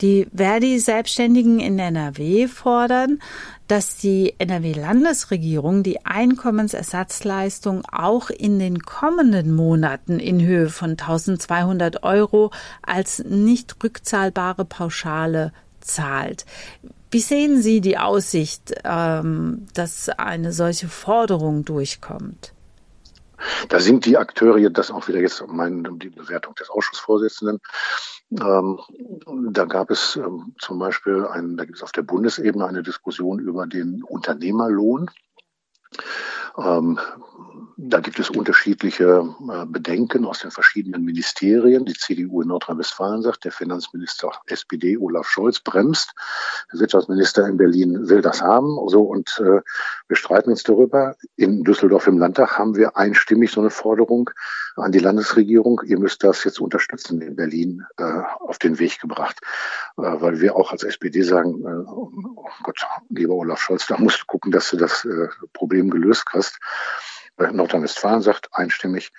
Die 0.00 0.28
Verdi-Selbstständigen 0.32 1.58
in 1.58 1.78
NRW 1.78 2.46
fordern, 2.46 3.20
dass 3.66 3.96
die 3.96 4.34
NRW-Landesregierung 4.38 5.82
die 5.82 6.06
Einkommensersatzleistung 6.06 7.84
auch 7.90 8.30
in 8.30 8.60
den 8.60 8.80
kommenden 8.80 9.54
Monaten 9.54 10.20
in 10.20 10.40
Höhe 10.40 10.68
von 10.68 10.90
1200 10.90 12.04
Euro 12.04 12.52
als 12.82 13.24
nicht 13.24 13.76
rückzahlbare 13.82 14.64
Pauschale 14.64 15.52
zahlt. 15.80 16.46
Wie 17.10 17.20
sehen 17.20 17.60
Sie 17.60 17.80
die 17.80 17.98
Aussicht, 17.98 18.74
ähm, 18.84 19.66
dass 19.74 20.08
eine 20.10 20.52
solche 20.52 20.88
Forderung 20.88 21.64
durchkommt? 21.64 22.52
Da 23.68 23.80
sind 23.80 24.04
die 24.04 24.16
Akteure, 24.16 24.70
das 24.70 24.90
auch 24.90 25.08
wieder 25.08 25.20
jetzt 25.20 25.44
meine, 25.46 25.90
die 25.98 26.10
Bewertung 26.10 26.54
des 26.54 26.70
Ausschussvorsitzenden, 26.70 27.60
ähm, 28.30 28.78
da 29.52 29.64
gab 29.64 29.90
es 29.90 30.16
ähm, 30.16 30.54
zum 30.58 30.78
Beispiel, 30.78 31.26
ein, 31.26 31.56
da 31.56 31.64
gibt 31.64 31.78
es 31.78 31.82
auf 31.82 31.92
der 31.92 32.02
Bundesebene 32.02 32.66
eine 32.66 32.82
Diskussion 32.82 33.38
über 33.38 33.66
den 33.66 34.02
Unternehmerlohn. 34.02 35.10
Ähm, 36.58 36.98
da 37.80 38.00
gibt 38.00 38.18
es 38.18 38.28
unterschiedliche 38.28 39.36
äh, 39.48 39.64
Bedenken 39.66 40.24
aus 40.24 40.40
den 40.40 40.50
verschiedenen 40.50 41.04
Ministerien. 41.04 41.84
Die 41.84 41.94
CDU 41.94 42.42
in 42.42 42.48
Nordrhein-Westfalen 42.48 43.22
sagt, 43.22 43.44
der 43.44 43.52
Finanzminister 43.52 44.32
SPD 44.46 44.98
Olaf 44.98 45.28
Scholz 45.28 45.60
bremst. 45.60 46.12
Der 46.72 46.80
Wirtschaftsminister 46.80 47.46
in 47.46 47.56
Berlin 47.56 48.08
will 48.08 48.20
das 48.20 48.42
haben. 48.42 48.76
So, 48.88 49.02
und 49.02 49.38
äh, 49.38 49.60
wir 50.08 50.16
streiten 50.16 50.50
uns 50.50 50.64
darüber. 50.64 51.14
In 51.36 51.62
Düsseldorf 51.62 52.08
im 52.08 52.18
Landtag 52.18 52.58
haben 52.58 52.74
wir 52.74 52.96
einstimmig 52.96 53.52
so 53.52 53.60
eine 53.60 53.70
Forderung 53.70 54.28
an 54.74 54.90
die 54.90 54.98
Landesregierung. 54.98 55.80
Ihr 55.86 56.00
müsst 56.00 56.24
das 56.24 56.42
jetzt 56.42 56.60
unterstützen 56.60 57.20
in 57.20 57.36
Berlin 57.36 57.84
äh, 57.96 58.22
auf 58.40 58.58
den 58.58 58.80
Weg 58.80 58.98
gebracht. 58.98 59.38
Äh, 59.96 60.02
weil 60.02 60.40
wir 60.40 60.56
auch 60.56 60.72
als 60.72 60.82
SPD 60.82 61.22
sagen, 61.22 61.64
äh, 61.64 61.88
oh 61.88 62.10
Gott, 62.64 62.84
lieber 63.08 63.34
Olaf 63.34 63.60
Scholz, 63.60 63.86
da 63.86 63.98
musst 63.98 64.22
du 64.22 64.26
gucken, 64.26 64.50
dass 64.50 64.68
du 64.70 64.76
das 64.76 65.04
äh, 65.04 65.28
Problem 65.52 65.90
gelöst 65.90 66.24
hast. 66.32 66.58
Nordrhein-Westfalen 67.38 68.22
sagt 68.22 68.48
einstimmig, 68.52 69.12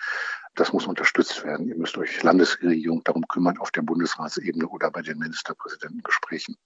das 0.56 0.74
muss 0.74 0.88
unterstützt 0.88 1.44
werden. 1.44 1.68
Ihr 1.68 1.78
müsst 1.78 1.98
euch 1.98 2.22
Landesregierung 2.22 3.04
darum 3.04 3.28
kümmern 3.28 3.58
auf 3.60 3.72
der 3.72 3.82
Bundesratsebene 3.82 4.68
oder 4.68 4.92
bei 4.92 5.02
den 5.02 5.18
Ministerpräsidentengesprächen. 5.20 6.58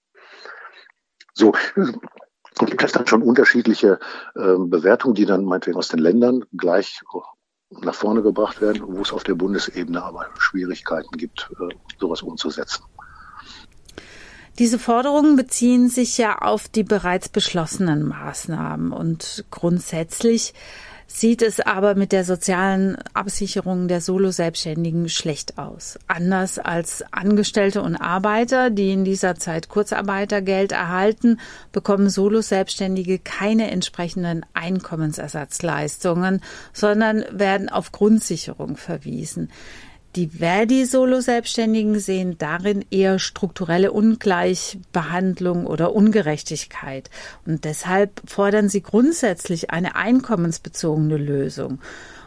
So, 1.34 1.54
gibt 2.60 2.84
es 2.84 2.92
dann 2.92 3.08
schon 3.08 3.22
unterschiedliche 3.22 4.00
äh, 4.36 4.56
Bewertungen, 4.58 5.16
die 5.16 5.26
dann 5.26 5.46
meinetwegen 5.46 5.78
aus 5.78 5.90
den 5.90 6.00
Ländern 6.00 6.46
gleich 6.54 7.02
nach 7.70 7.96
vorne 7.96 8.22
gebracht 8.22 8.62
werden, 8.62 8.84
wo 8.86 9.02
es 9.02 9.12
auf 9.12 9.24
der 9.24 9.36
Bundesebene 9.36 10.04
aber 10.04 10.28
Schwierigkeiten 10.38 11.18
gibt, 11.18 11.50
äh, 11.60 11.76
sowas 12.00 12.22
umzusetzen. 12.22 12.84
Diese 14.60 14.78
Forderungen 14.78 15.36
beziehen 15.36 15.90
sich 15.90 16.20
ja 16.20 16.38
auf 16.38 16.68
die 16.68 16.84
bereits 16.84 17.28
beschlossenen 17.28 18.08
Maßnahmen 18.08 18.92
und 18.92 19.46
grundsätzlich 19.50 20.54
sieht 21.14 21.44
es 21.44 21.60
aber 21.60 21.94
mit 21.94 22.12
der 22.12 22.24
sozialen 22.24 22.98
Absicherung 23.14 23.88
der 23.88 24.02
Solo-Selbstständigen 24.02 25.10
schlecht 25.10 25.60
aus. 25.60 26.00
Anders 26.08 26.58
als 26.58 27.04
Angestellte 27.12 27.84
und 27.84 27.96
Arbeiter, 27.96 28.72
die 28.72 28.92
in 28.92 29.06
dieser 29.06 29.36
Zeit 29.36 29.70
Kurzarbeitergeld 29.70 30.72
erhalten, 30.72 31.40
bekommen 31.72 32.10
Solo-Selbstständige 32.10 33.20
keine 33.20 33.70
entsprechenden 33.70 34.44
Einkommensersatzleistungen, 34.56 36.42
sondern 36.74 37.24
werden 37.32 37.70
auf 37.70 37.92
Grundsicherung 37.92 38.76
verwiesen. 38.76 39.52
Die 40.16 40.28
Verdi-Solo-Selbstständigen 40.28 42.00
sehen 42.00 42.38
darin 42.38 42.86
eher 42.92 43.18
strukturelle 43.18 43.92
Ungleichbehandlung 43.92 45.66
oder 45.66 45.96
Ungerechtigkeit. 45.96 47.10
Und 47.48 47.66
deshalb 47.66 48.22
fordern 48.28 48.70
sie 48.70 48.84
grundsätzlich 48.84 49.72
eine 49.72 49.96
einkommensbezogene 49.96 51.18
Lösung. 51.18 51.80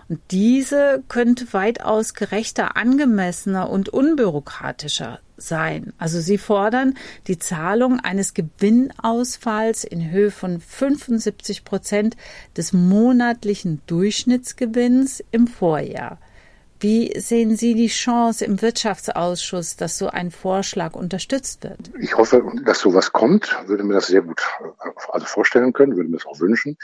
Und 0.08 0.20
diese 0.32 1.04
könnte 1.08 1.52
weitaus 1.52 2.14
gerechter, 2.14 2.76
angemessener 2.76 3.70
und 3.70 3.88
unbürokratischer 3.88 5.20
sein. 5.36 5.92
Also 5.96 6.20
sie 6.20 6.38
fordern 6.38 6.94
die 7.28 7.38
Zahlung 7.38 8.00
eines 8.00 8.34
Gewinnausfalls 8.34 9.84
in 9.84 10.10
Höhe 10.10 10.32
von 10.32 10.60
75 10.60 11.64
Prozent 11.64 12.16
des 12.56 12.72
monatlichen 12.72 13.80
Durchschnittsgewinns 13.86 15.22
im 15.30 15.46
Vorjahr. 15.46 16.18
Wie 16.80 17.18
sehen 17.18 17.56
Sie 17.56 17.74
die 17.74 17.88
Chance 17.88 18.44
im 18.44 18.60
Wirtschaftsausschuss, 18.60 19.76
dass 19.76 19.96
so 19.96 20.08
ein 20.08 20.30
Vorschlag 20.30 20.94
unterstützt 20.94 21.64
wird? 21.64 21.90
Ich 21.98 22.16
hoffe, 22.16 22.42
dass 22.64 22.80
sowas 22.80 23.12
kommt. 23.12 23.56
Würde 23.66 23.84
mir 23.84 23.94
das 23.94 24.08
sehr 24.08 24.22
gut 24.22 24.42
also 25.08 25.26
vorstellen 25.26 25.72
können, 25.72 25.96
würde 25.96 26.10
mir 26.10 26.18
das 26.18 26.26
auch 26.26 26.40
wünschen. 26.40 26.76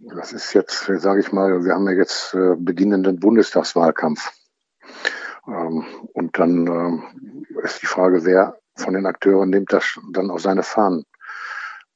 Das 0.00 0.32
ist 0.32 0.52
jetzt, 0.52 0.86
sage 0.86 1.20
ich 1.20 1.30
mal, 1.30 1.64
wir 1.64 1.74
haben 1.74 1.86
ja 1.86 1.94
jetzt 1.94 2.34
äh, 2.34 2.56
beginnenden 2.56 3.20
Bundestagswahlkampf. 3.20 4.32
Ähm, 5.46 5.84
und 6.12 6.38
dann 6.38 6.66
ähm, 6.66 7.46
ist 7.62 7.82
die 7.82 7.86
Frage, 7.86 8.24
wer 8.24 8.56
von 8.74 8.94
den 8.94 9.06
Akteuren 9.06 9.50
nimmt 9.50 9.72
das 9.72 9.98
dann 10.12 10.30
auf 10.30 10.40
seine 10.40 10.64
Fahnen. 10.64 11.04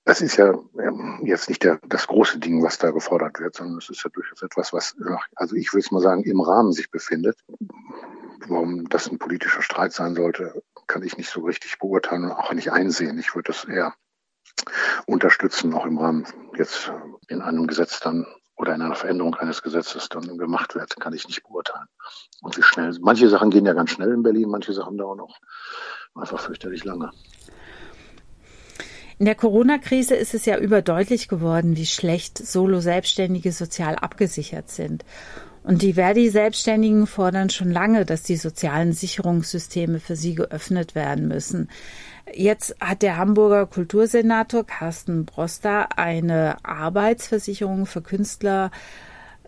Das 0.06 0.20
ist 0.20 0.36
ja 0.36 0.54
jetzt 1.24 1.48
nicht 1.48 1.64
der, 1.64 1.80
das 1.86 2.06
große 2.06 2.38
Ding, 2.38 2.62
was 2.62 2.78
da 2.78 2.92
gefordert 2.92 3.40
wird, 3.40 3.56
sondern 3.56 3.78
es 3.78 3.90
ist 3.90 4.04
ja 4.04 4.10
durchaus 4.10 4.40
etwas, 4.40 4.72
was, 4.72 4.96
also 5.34 5.56
ich 5.56 5.72
würde 5.72 5.84
es 5.84 5.90
mal 5.90 6.00
sagen, 6.00 6.22
im 6.22 6.40
Rahmen 6.40 6.72
sich 6.72 6.92
befindet. 6.92 7.36
Warum 8.46 8.88
das 8.88 9.10
ein 9.10 9.18
politischer 9.18 9.62
Streit 9.62 9.92
sein 9.92 10.14
sollte, 10.14 10.62
kann 10.86 11.02
ich 11.02 11.16
nicht 11.16 11.28
so 11.28 11.40
richtig 11.40 11.80
beurteilen 11.80 12.22
und 12.22 12.30
auch 12.30 12.52
nicht 12.52 12.70
einsehen. 12.70 13.18
Ich 13.18 13.34
würde 13.34 13.48
das 13.48 13.64
eher 13.64 13.94
unterstützen, 15.06 15.74
auch 15.74 15.86
im 15.86 15.98
Rahmen 15.98 16.24
jetzt 16.56 16.92
in 17.26 17.42
einem 17.42 17.66
Gesetz 17.66 17.98
dann 17.98 18.26
oder 18.54 18.76
in 18.76 18.82
einer 18.82 18.94
Veränderung 18.94 19.34
eines 19.34 19.60
Gesetzes 19.62 20.08
dann 20.08 20.38
gemacht 20.38 20.76
wird, 20.76 21.00
kann 21.00 21.14
ich 21.14 21.26
nicht 21.26 21.42
beurteilen. 21.42 21.88
Und 22.42 22.56
wie 22.56 22.62
schnell. 22.62 22.96
Manche 23.00 23.28
Sachen 23.28 23.50
gehen 23.50 23.66
ja 23.66 23.72
ganz 23.72 23.90
schnell 23.90 24.12
in 24.12 24.22
Berlin, 24.22 24.50
manche 24.50 24.72
Sachen 24.72 24.96
dauern 24.96 25.18
auch 25.18 25.36
einfach 26.14 26.38
fürchterlich 26.38 26.84
lange. 26.84 27.10
In 29.18 29.24
der 29.24 29.34
Corona-Krise 29.34 30.14
ist 30.14 30.34
es 30.34 30.44
ja 30.44 30.58
überdeutlich 30.58 31.28
geworden, 31.28 31.76
wie 31.76 31.86
schlecht 31.86 32.36
Solo-Selbstständige 32.36 33.50
sozial 33.50 33.96
abgesichert 33.96 34.68
sind. 34.68 35.06
Und 35.62 35.82
die 35.82 35.94
Verdi-Selbstständigen 35.94 37.06
fordern 37.06 37.50
schon 37.50 37.72
lange, 37.72 38.04
dass 38.04 38.22
die 38.22 38.36
sozialen 38.36 38.92
Sicherungssysteme 38.92 40.00
für 40.00 40.16
sie 40.16 40.34
geöffnet 40.34 40.94
werden 40.94 41.28
müssen. 41.28 41.70
Jetzt 42.32 42.76
hat 42.78 43.02
der 43.02 43.16
Hamburger 43.16 43.66
Kultursenator 43.66 44.64
Carsten 44.64 45.24
Broster 45.24 45.98
eine 45.98 46.64
Arbeitsversicherung 46.64 47.86
für 47.86 48.02
Künstler 48.02 48.70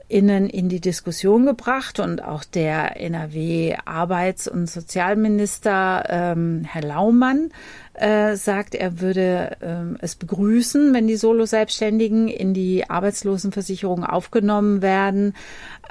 Innen 0.09 0.49
in 0.49 0.71
die 0.71 0.81
Diskussion 0.81 1.45
gebracht 1.45 2.01
und 2.01 2.23
auch 2.23 2.43
der 2.43 2.99
NRW 2.99 3.77
Arbeits- 3.85 4.49
und 4.49 4.69
Sozialminister 4.69 6.05
ähm, 6.09 6.65
Herr 6.67 6.83
Laumann 6.83 7.51
äh, 7.93 8.37
sagt, 8.37 8.75
er 8.75 9.01
würde 9.01 9.57
äh, 9.61 10.03
es 10.03 10.15
begrüßen, 10.15 10.95
wenn 10.95 11.07
die 11.07 11.17
Solo-Selbstständigen 11.17 12.29
in 12.29 12.55
die 12.55 12.89
Arbeitslosenversicherung 12.89 14.05
aufgenommen 14.05 14.81
werden. 14.81 15.35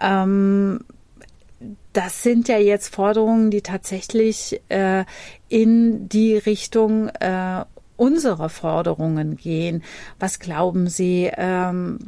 Ähm, 0.01 0.79
das 1.93 2.23
sind 2.23 2.47
ja 2.47 2.57
jetzt 2.57 2.93
Forderungen, 2.93 3.51
die 3.51 3.61
tatsächlich 3.61 4.61
äh, 4.69 5.05
in 5.49 6.09
die 6.09 6.37
Richtung 6.37 7.09
äh, 7.09 7.65
unserer 7.97 8.49
Forderungen 8.49 9.35
gehen. 9.35 9.83
Was 10.19 10.39
glauben 10.39 10.87
Sie, 10.87 11.29
ähm, 11.35 11.99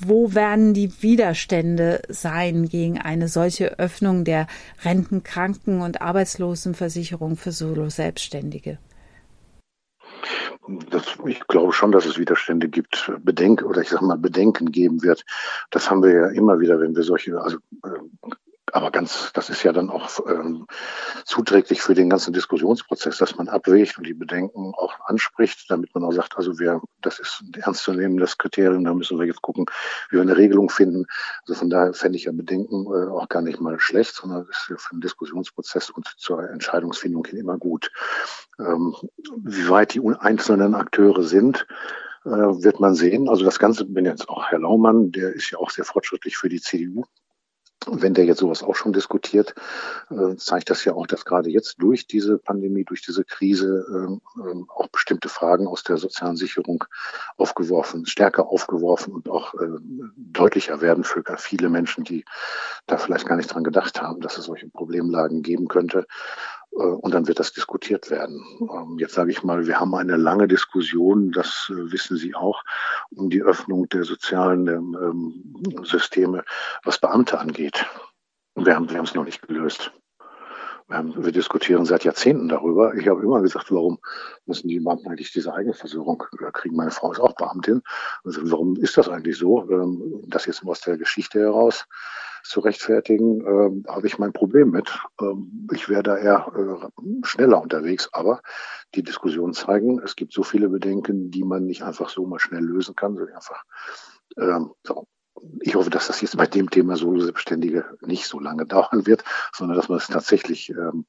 wo 0.00 0.34
werden 0.34 0.74
die 0.74 1.02
Widerstände 1.02 2.02
sein 2.08 2.68
gegen 2.68 2.98
eine 2.98 3.28
solche 3.28 3.78
Öffnung 3.78 4.24
der 4.24 4.46
Renten-, 4.84 5.22
Kranken- 5.22 5.82
und 5.82 6.00
Arbeitslosenversicherung 6.00 7.36
für 7.36 7.52
Solo-Selbstständige? 7.52 8.78
Das, 10.90 11.04
ich 11.26 11.46
glaube 11.46 11.72
schon, 11.72 11.92
dass 11.92 12.04
es 12.04 12.18
Widerstände 12.18 12.68
gibt, 12.68 13.10
Bedenken 13.20 13.64
oder 13.64 13.80
ich 13.80 13.88
sage 13.88 14.04
mal 14.04 14.18
Bedenken 14.18 14.70
geben 14.70 15.02
wird. 15.02 15.24
Das 15.70 15.90
haben 15.90 16.02
wir 16.02 16.12
ja 16.12 16.28
immer 16.28 16.60
wieder, 16.60 16.78
wenn 16.80 16.94
wir 16.94 17.02
solche, 17.02 17.40
also 17.40 17.56
äh, 17.84 18.30
aber 18.74 18.90
ganz, 18.90 19.32
das 19.32 19.50
ist 19.50 19.62
ja 19.62 19.72
dann 19.72 19.90
auch 19.90 20.08
ähm, 20.28 20.66
zuträglich 21.24 21.82
für 21.82 21.94
den 21.94 22.10
ganzen 22.10 22.32
Diskussionsprozess, 22.32 23.18
dass 23.18 23.36
man 23.36 23.48
abwägt 23.48 23.98
und 23.98 24.06
die 24.06 24.14
Bedenken 24.14 24.72
auch 24.76 24.94
anspricht, 25.06 25.70
damit 25.70 25.94
man 25.94 26.04
auch 26.04 26.12
sagt, 26.12 26.36
also 26.36 26.58
wir, 26.58 26.80
das 27.00 27.18
ist 27.18 27.42
ein 27.42 27.60
ernstzunehmendes 27.60 28.38
Kriterium, 28.38 28.84
da 28.84 28.94
müssen 28.94 29.18
wir 29.18 29.26
jetzt 29.26 29.42
gucken, 29.42 29.66
wie 30.10 30.16
wir 30.16 30.22
eine 30.22 30.36
Regelung 30.36 30.70
finden. 30.70 31.06
Also 31.42 31.60
von 31.60 31.70
daher 31.70 31.94
fände 31.94 32.16
ich 32.16 32.24
ja 32.24 32.32
Bedenken 32.32 32.86
äh, 32.86 33.08
auch 33.08 33.28
gar 33.28 33.42
nicht 33.42 33.60
mal 33.60 33.78
schlecht, 33.80 34.14
sondern 34.14 34.46
ist 34.48 34.68
ja 34.68 34.76
für 34.76 34.94
den 34.94 35.00
Diskussionsprozess 35.00 35.90
und 35.90 36.06
zur 36.16 36.48
Entscheidungsfindung 36.48 37.24
hin 37.26 37.38
immer 37.38 37.58
gut. 37.58 37.90
Ähm, 38.58 38.94
wie 39.44 39.68
weit 39.68 39.94
die 39.94 40.02
einzelnen 40.20 40.74
Akteure 40.74 41.22
sind, 41.22 41.66
äh, 42.24 42.30
wird 42.30 42.80
man 42.80 42.94
sehen. 42.94 43.28
Also 43.28 43.44
das 43.44 43.58
Ganze 43.58 43.84
bin 43.84 44.04
jetzt 44.04 44.28
auch 44.28 44.46
Herr 44.46 44.58
Laumann, 44.58 45.12
der 45.12 45.32
ist 45.32 45.50
ja 45.50 45.58
auch 45.58 45.70
sehr 45.70 45.84
fortschrittlich 45.84 46.36
für 46.36 46.48
die 46.48 46.60
CDU 46.60 47.04
wenn 47.90 48.14
der 48.14 48.24
jetzt 48.24 48.40
sowas 48.40 48.62
auch 48.62 48.74
schon 48.74 48.92
diskutiert, 48.92 49.54
äh, 50.10 50.36
zeigt 50.36 50.70
das 50.70 50.84
ja 50.84 50.94
auch, 50.94 51.06
dass 51.06 51.24
gerade 51.24 51.50
jetzt 51.50 51.76
durch 51.78 52.06
diese 52.06 52.38
Pandemie, 52.38 52.84
durch 52.84 53.02
diese 53.02 53.24
Krise 53.24 53.86
ähm, 53.88 54.20
ähm, 54.36 54.66
auch 54.68 54.88
bestimmte 54.88 55.28
Fragen 55.28 55.66
aus 55.66 55.82
der 55.82 55.96
sozialen 55.96 56.36
Sicherung 56.36 56.84
aufgeworfen, 57.36 58.06
stärker 58.06 58.48
aufgeworfen 58.48 59.12
und 59.12 59.28
auch 59.28 59.54
äh, 59.54 59.78
deutlicher 60.16 60.80
werden 60.80 61.04
für 61.04 61.22
viele 61.36 61.68
Menschen, 61.68 62.04
die 62.04 62.24
da 62.86 62.98
vielleicht 62.98 63.26
gar 63.26 63.36
nicht 63.36 63.52
dran 63.52 63.64
gedacht 63.64 64.00
haben, 64.00 64.20
dass 64.20 64.38
es 64.38 64.46
solche 64.46 64.68
Problemlagen 64.68 65.42
geben 65.42 65.68
könnte. 65.68 66.06
Äh, 66.72 66.82
und 66.82 67.14
dann 67.14 67.26
wird 67.28 67.38
das 67.38 67.52
diskutiert 67.52 68.10
werden. 68.10 68.44
Ähm, 68.60 68.98
jetzt 68.98 69.14
sage 69.14 69.30
ich 69.30 69.42
mal, 69.42 69.66
wir 69.66 69.80
haben 69.80 69.94
eine 69.94 70.16
lange 70.16 70.48
Diskussion, 70.48 71.32
das 71.32 71.70
äh, 71.70 71.92
wissen 71.92 72.16
Sie 72.16 72.34
auch, 72.34 72.62
um 73.10 73.30
die 73.30 73.42
Öffnung 73.42 73.88
der 73.88 74.04
sozialen 74.04 74.68
ähm, 74.68 75.84
Systeme, 75.84 76.44
was 76.84 76.98
Beamte 76.98 77.38
angeht. 77.38 77.86
Wir 78.54 78.74
haben, 78.74 78.90
wir 78.90 79.02
es 79.02 79.14
noch 79.14 79.24
nicht 79.24 79.46
gelöst. 79.46 79.92
Ähm, 80.90 81.12
wir 81.16 81.32
diskutieren 81.32 81.84
seit 81.84 82.04
Jahrzehnten 82.04 82.48
darüber. 82.48 82.94
Ich 82.94 83.06
habe 83.08 83.22
immer 83.22 83.42
gesagt, 83.42 83.70
warum 83.70 83.98
müssen 84.46 84.68
die 84.68 84.80
Beamten 84.80 85.08
eigentlich 85.08 85.32
diese 85.32 85.52
Eigenversorgung 85.52 86.22
kriegen? 86.52 86.76
Meine 86.76 86.90
Frau 86.90 87.12
ist 87.12 87.20
auch 87.20 87.34
Beamtin. 87.34 87.82
Also 88.24 88.50
warum 88.50 88.76
ist 88.76 88.96
das 88.96 89.08
eigentlich 89.08 89.36
so? 89.36 89.68
Ähm, 89.70 90.22
das 90.26 90.46
jetzt 90.46 90.64
aus 90.64 90.80
der 90.80 90.96
Geschichte 90.96 91.40
heraus 91.40 91.86
zu 92.44 92.60
rechtfertigen, 92.60 93.40
ähm, 93.46 93.84
habe 93.88 94.06
ich 94.06 94.18
mein 94.18 94.32
Problem 94.32 94.70
mit. 94.70 94.98
ich 95.72 95.88
wäre 95.88 96.02
da 96.02 96.16
eher 96.16 96.52
äh, 96.56 97.26
schneller 97.26 97.60
unterwegs, 97.60 98.08
aber 98.12 98.40
die 98.94 99.02
Diskussionen 99.02 99.52
zeigen, 99.52 100.00
es 100.02 100.16
gibt 100.16 100.32
so 100.32 100.42
viele 100.42 100.68
Bedenken, 100.68 101.30
die 101.30 101.44
man 101.44 101.64
nicht 101.64 101.82
einfach 101.82 102.08
so 102.08 102.26
mal 102.26 102.38
schnell 102.38 102.64
lösen 102.64 102.94
kann, 102.96 103.16
sondern 103.16 103.34
einfach 103.34 103.64
so, 104.84 105.06
ich 105.60 105.74
hoffe, 105.74 105.90
dass 105.90 106.06
das 106.06 106.20
jetzt 106.20 106.36
bei 106.36 106.46
dem 106.46 106.70
Thema 106.70 106.96
Solo-Selbstständige 106.96 107.84
nicht 108.02 108.26
so 108.26 108.40
lange 108.40 108.66
dauern 108.66 109.06
wird, 109.06 109.24
sondern 109.54 109.76
dass 109.76 109.88
man 109.88 109.98
es 109.98 110.06
tatsächlich 110.06 110.70
ähm, 110.70 111.06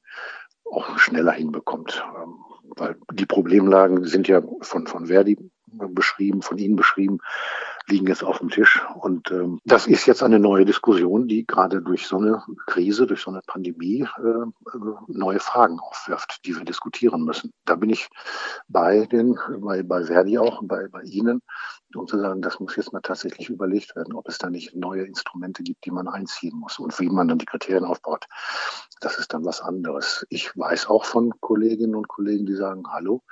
auch 0.65 0.97
schneller 0.97 1.31
hinbekommt. 1.31 2.03
Ähm, 2.21 2.35
weil 2.75 2.97
die 3.13 3.25
Problemlagen 3.25 4.05
sind 4.05 4.27
ja 4.27 4.43
von, 4.61 4.85
von 4.85 5.07
Verdi 5.07 5.37
beschrieben, 5.65 6.41
von 6.41 6.57
Ihnen 6.57 6.75
beschrieben 6.75 7.19
liegen 7.89 8.07
jetzt 8.07 8.23
auf 8.23 8.39
dem 8.39 8.49
Tisch. 8.49 8.81
Und 8.95 9.31
ähm, 9.31 9.59
das 9.65 9.87
ist 9.87 10.05
jetzt 10.05 10.23
eine 10.23 10.39
neue 10.39 10.65
Diskussion, 10.65 11.27
die 11.27 11.45
gerade 11.45 11.81
durch 11.81 12.07
so 12.07 12.17
eine 12.17 12.43
Krise, 12.67 13.07
durch 13.07 13.21
so 13.21 13.31
eine 13.31 13.41
Pandemie 13.45 14.07
äh, 14.17 14.77
neue 15.07 15.39
Fragen 15.39 15.79
aufwirft, 15.79 16.45
die 16.45 16.55
wir 16.55 16.65
diskutieren 16.65 17.23
müssen. 17.23 17.53
Da 17.65 17.75
bin 17.75 17.89
ich 17.89 18.09
bei 18.67 19.05
den, 19.05 19.37
bei, 19.59 19.83
bei 19.83 20.05
Verdi 20.05 20.37
auch, 20.37 20.61
bei, 20.63 20.87
bei 20.87 21.01
Ihnen, 21.01 21.41
um 21.95 22.07
zu 22.07 22.19
sagen, 22.19 22.41
das 22.41 22.59
muss 22.59 22.75
jetzt 22.75 22.93
mal 22.93 23.01
tatsächlich 23.01 23.49
überlegt 23.49 23.95
werden, 23.95 24.13
ob 24.13 24.27
es 24.27 24.37
da 24.37 24.49
nicht 24.49 24.75
neue 24.75 25.03
Instrumente 25.03 25.63
gibt, 25.63 25.85
die 25.85 25.91
man 25.91 26.07
einziehen 26.07 26.57
muss 26.57 26.79
und 26.79 26.97
wie 26.99 27.09
man 27.09 27.27
dann 27.27 27.39
die 27.39 27.45
Kriterien 27.45 27.85
aufbaut. 27.85 28.25
Das 29.01 29.17
ist 29.17 29.33
dann 29.33 29.45
was 29.45 29.61
anderes. 29.61 30.25
Ich 30.29 30.55
weiß 30.57 30.87
auch 30.87 31.05
von 31.05 31.33
Kolleginnen 31.39 31.95
und 31.95 32.07
Kollegen, 32.07 32.45
die 32.45 32.55
sagen, 32.55 32.83
hallo, 32.91 33.23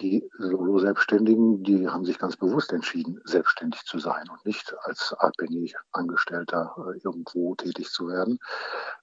die 0.00 0.28
Solo-Selbstständigen, 0.38 1.62
die 1.62 1.88
haben 1.88 2.04
sich 2.04 2.18
ganz 2.18 2.36
bewusst 2.36 2.72
entschieden, 2.72 3.20
selbstständig 3.24 3.82
zu 3.84 3.98
sein 3.98 4.28
und 4.30 4.44
nicht 4.46 4.74
als 4.82 5.12
abhängig 5.12 5.74
Angestellter 5.92 6.74
äh, 6.78 6.98
irgendwo 7.04 7.54
tätig 7.54 7.90
zu 7.90 8.08
werden. 8.08 8.38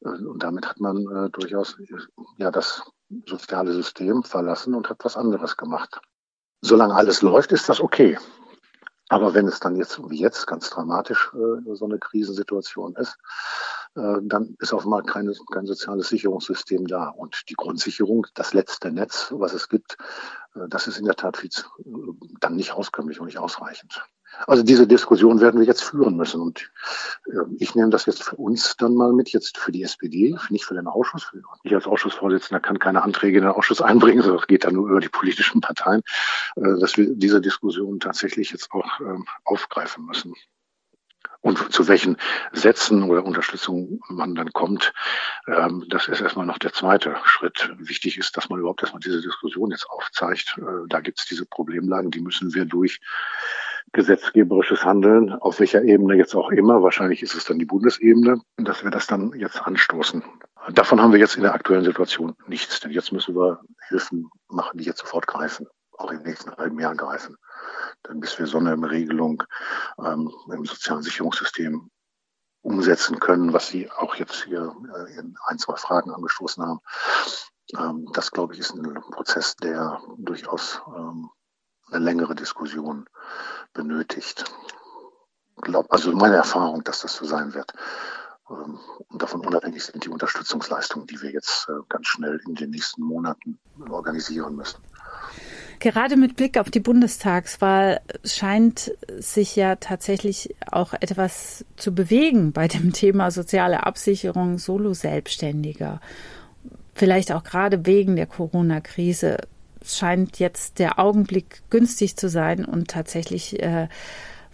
Äh, 0.02 0.10
und 0.10 0.44
damit 0.44 0.68
hat 0.68 0.80
man 0.80 0.98
äh, 0.98 1.30
durchaus 1.30 1.78
ja 2.38 2.52
das 2.52 2.84
soziale 3.26 3.74
System 3.74 4.24
verlassen 4.24 4.74
und 4.74 4.90
hat 4.90 5.04
was 5.04 5.18
anderes 5.18 5.58
gemacht. 5.58 6.02
Solange 6.62 6.96
alles 6.96 7.22
läuft, 7.22 7.52
ist 7.52 7.70
das 7.70 7.80
okay. 7.80 8.18
Aber 9.10 9.34
wenn 9.34 9.48
es 9.48 9.60
dann 9.60 9.76
jetzt 9.76 10.00
wie 10.10 10.20
jetzt 10.20 10.46
ganz 10.46 10.70
dramatisch 10.70 11.32
äh, 11.34 11.76
so 11.76 11.86
eine 11.86 11.98
Krisensituation 11.98 12.96
ist, 12.96 13.18
äh, 13.96 14.18
dann 14.22 14.56
ist 14.60 14.72
auf 14.72 14.84
einmal 14.84 15.04
keine, 15.04 15.34
kein 15.52 15.66
soziales 15.66 16.10
Sicherungssystem 16.10 16.86
da. 16.86 17.10
Und 17.10 17.50
die 17.50 17.56
Grundsicherung, 17.56 18.28
das 18.36 18.54
letzte 18.54 18.92
Netz, 18.92 19.34
was 19.36 19.54
es 19.54 19.68
gibt, 19.68 19.98
äh, 20.54 20.68
das 20.70 20.88
ist 20.88 21.00
in 21.00 21.06
der 21.06 21.16
Tat 21.16 21.38
viel, 21.38 21.50
äh, 21.50 21.84
dann 22.40 22.56
nicht 22.56 22.72
auskömmlich 22.72 23.20
und 23.20 23.26
nicht 23.26 23.40
ausreichend. 23.40 24.06
Also 24.48 24.64
diese 24.64 24.88
Diskussion 24.88 25.42
werden 25.42 25.60
wir 25.60 25.68
jetzt 25.68 25.84
führen 25.84 26.16
müssen. 26.16 26.42
Und 26.42 26.72
äh, 27.28 27.38
ich 27.58 27.76
nehme 27.76 27.90
das 27.90 28.06
jetzt 28.06 28.24
für 28.24 28.36
uns 28.36 28.76
dann 28.78 28.96
mal 28.96 29.14
mit, 29.14 29.30
jetzt 29.30 29.58
für 29.58 29.72
die 29.72 29.84
SPD, 29.84 30.36
nicht 30.50 30.66
für 30.66 30.76
den 30.76 30.88
Ausschuss. 30.88 31.32
Ich 31.64 31.74
als 31.74 31.88
Ausschussvorsitzender 31.88 32.60
kann 32.60 32.80
keine 32.80 33.04
Anträge 33.04 33.38
in 33.38 33.44
den 33.44 33.54
Ausschuss 33.54 33.82
einbringen, 33.82 34.22
sondern 34.22 34.40
es 34.42 34.48
geht 34.48 34.64
dann 34.64 34.74
nur 34.76 34.90
über 34.90 35.00
die 35.00 35.10
politischen 35.10 35.62
Parteien, 35.62 36.02
äh, 36.56 36.80
dass 36.80 36.98
wir 36.98 37.14
diese 37.16 37.42
Diskussion 37.42 38.00
tatsächlich 38.00 38.52
jetzt 38.52 38.72
auch 38.72 39.00
ähm, 39.02 39.26
aufgreifen 39.44 40.06
müssen. 40.06 40.34
Und 41.42 41.72
zu 41.72 41.88
welchen 41.88 42.18
Sätzen 42.52 43.04
oder 43.04 43.24
Unterstützung 43.24 44.02
man 44.10 44.36
dann 44.36 44.52
kommt, 44.52 44.94
ähm, 45.48 45.86
das 45.88 46.10
ist 46.10 46.20
erstmal 46.20 46.46
noch 46.46 46.58
der 46.58 46.74
zweite 46.74 47.16
Schritt. 47.24 47.74
Wichtig 47.78 48.18
ist, 48.18 48.36
dass 48.36 48.50
man 48.50 48.60
überhaupt 48.60 48.82
erstmal 48.82 49.00
diese 49.00 49.22
Diskussion 49.22 49.72
jetzt 49.72 49.90
aufzeigt. 49.90 50.58
Äh, 50.58 50.88
da 50.88 51.00
gibt 51.00 51.20
es 51.20 51.28
diese 51.28 51.46
Problemlagen, 51.46 52.12
die 52.12 52.20
müssen 52.20 52.54
wir 52.54 52.66
durch 52.66 53.00
gesetzgeberisches 53.94 54.86
Handeln, 54.86 55.34
auf 55.34 55.60
welcher 55.60 55.84
Ebene 55.84 56.16
jetzt 56.16 56.36
auch 56.36 56.50
immer, 56.52 56.84
wahrscheinlich 56.84 57.24
ist 57.24 57.36
es 57.36 57.46
dann 57.46 57.60
die 57.60 57.66
Bundesebene, 57.66 58.42
dass 58.58 58.84
wir 58.84 58.92
das 58.92 59.08
dann 59.08 59.34
jetzt 59.34 59.62
anstoßen. 59.62 60.24
Davon 60.72 61.02
haben 61.02 61.12
wir 61.12 61.20
jetzt 61.20 61.36
in 61.36 61.44
der 61.44 61.54
aktuellen 61.54 61.84
Situation 61.84 62.36
nichts, 62.48 62.80
denn 62.80 62.92
jetzt 62.92 63.12
müssen 63.12 63.36
wir 63.36 63.62
Hilfen 63.88 64.30
machen, 64.48 64.78
die 64.78 64.86
jetzt 64.86 65.00
sofort 65.00 65.28
greifen, 65.28 65.68
auch 65.98 66.12
im 66.12 66.22
nächsten 66.24 66.56
halben 66.56 66.80
Jahr 66.80 66.96
greifen. 66.96 67.36
Denn 68.08 68.20
bis 68.20 68.38
wir 68.38 68.48
so 68.48 68.58
eine 68.58 68.76
Regelung 68.90 69.44
ähm, 70.04 70.32
im 70.52 70.66
sozialen 70.66 71.04
Sicherungssystem 71.04 71.90
umsetzen 72.62 73.20
können, 73.20 73.54
was 73.54 73.68
Sie 73.70 73.90
auch 73.92 74.16
jetzt 74.16 74.44
hier 74.44 74.76
äh, 74.96 75.20
in 75.20 75.36
ein, 75.46 75.58
zwei 75.58 75.76
Fragen 75.76 76.12
angestoßen 76.12 76.64
haben, 76.64 76.80
ähm, 77.78 78.10
das 78.14 78.32
glaube 78.32 78.54
ich 78.54 78.60
ist 78.60 78.76
ein 78.76 78.94
Prozess, 79.12 79.56
der 79.56 80.02
durchaus 80.18 80.82
ähm, 80.96 81.30
eine 81.92 82.04
längere 82.04 82.36
Diskussion 82.36 83.06
benötigt. 83.74 84.46
Glaub, 85.58 85.92
also 85.92 86.12
meine 86.14 86.36
Erfahrung, 86.36 86.84
dass 86.84 87.02
das 87.02 87.16
so 87.16 87.26
sein 87.26 87.54
wird. 87.54 87.74
Ähm, 88.50 88.80
und 89.10 89.22
davon 89.22 89.46
unabhängig 89.46 89.84
sind 89.84 90.06
die 90.06 90.10
Unterstützungsleistungen, 90.10 91.08
die 91.08 91.22
wir 91.22 91.32
jetzt 91.32 91.68
äh, 91.70 91.74
ganz 91.90 92.08
schnell 92.08 92.40
in 92.48 92.56
den 92.56 92.70
nächsten 92.72 93.04
Monaten 93.04 93.60
organisieren 93.90 94.56
müssen. 94.56 94.80
Gerade 95.80 96.18
mit 96.18 96.36
Blick 96.36 96.58
auf 96.58 96.70
die 96.70 96.82
Bundestagswahl 96.82 98.02
scheint 98.26 98.92
sich 99.18 99.56
ja 99.56 99.76
tatsächlich 99.76 100.56
auch 100.70 100.94
etwas 100.94 101.66
zu 101.78 101.94
bewegen 101.96 102.52
bei 102.52 102.68
dem 102.68 102.92
Thema 102.94 103.32
soziale 103.32 103.86
Absicherung 103.86 104.58
Solo-Selbstständiger. 104.58 106.02
Vielleicht 106.96 107.32
auch 107.32 107.44
gerade 107.44 107.86
wegen 107.86 108.18
der 108.18 108.26
Corona-Krise 108.26 109.38
scheint 109.84 110.40
jetzt 110.40 110.80
der 110.80 111.00
Augenblick 111.00 111.62
günstig 111.70 112.18
zu 112.18 112.30
sein 112.30 112.66
und 112.66 112.90
tatsächlich 112.90 113.62
äh, 113.62 113.88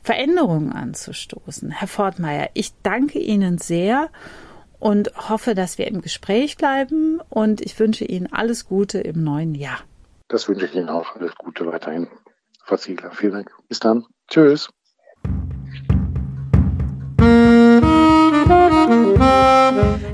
Veränderungen 0.03 0.71
anzustoßen. 0.71 1.71
Herr 1.71 1.87
Fortmeier, 1.87 2.49
ich 2.53 2.73
danke 2.83 3.19
Ihnen 3.19 3.57
sehr 3.57 4.09
und 4.79 5.11
hoffe, 5.29 5.55
dass 5.55 5.77
wir 5.77 5.87
im 5.87 6.01
Gespräch 6.01 6.57
bleiben 6.57 7.19
und 7.29 7.61
ich 7.61 7.79
wünsche 7.79 8.05
Ihnen 8.05 8.31
alles 8.31 8.65
Gute 8.65 8.99
im 8.99 9.23
neuen 9.23 9.55
Jahr. 9.55 9.79
Das 10.27 10.47
wünsche 10.47 10.65
ich 10.65 10.75
Ihnen 10.75 10.89
auch. 10.89 11.15
Alles 11.15 11.35
Gute 11.35 11.65
weiterhin. 11.65 12.07
Frau 12.63 12.77
Ziegler, 12.77 13.11
vielen 13.11 13.33
Dank. 13.33 13.51
Bis 13.67 13.79
dann. 13.79 14.05
Tschüss. 14.27 14.69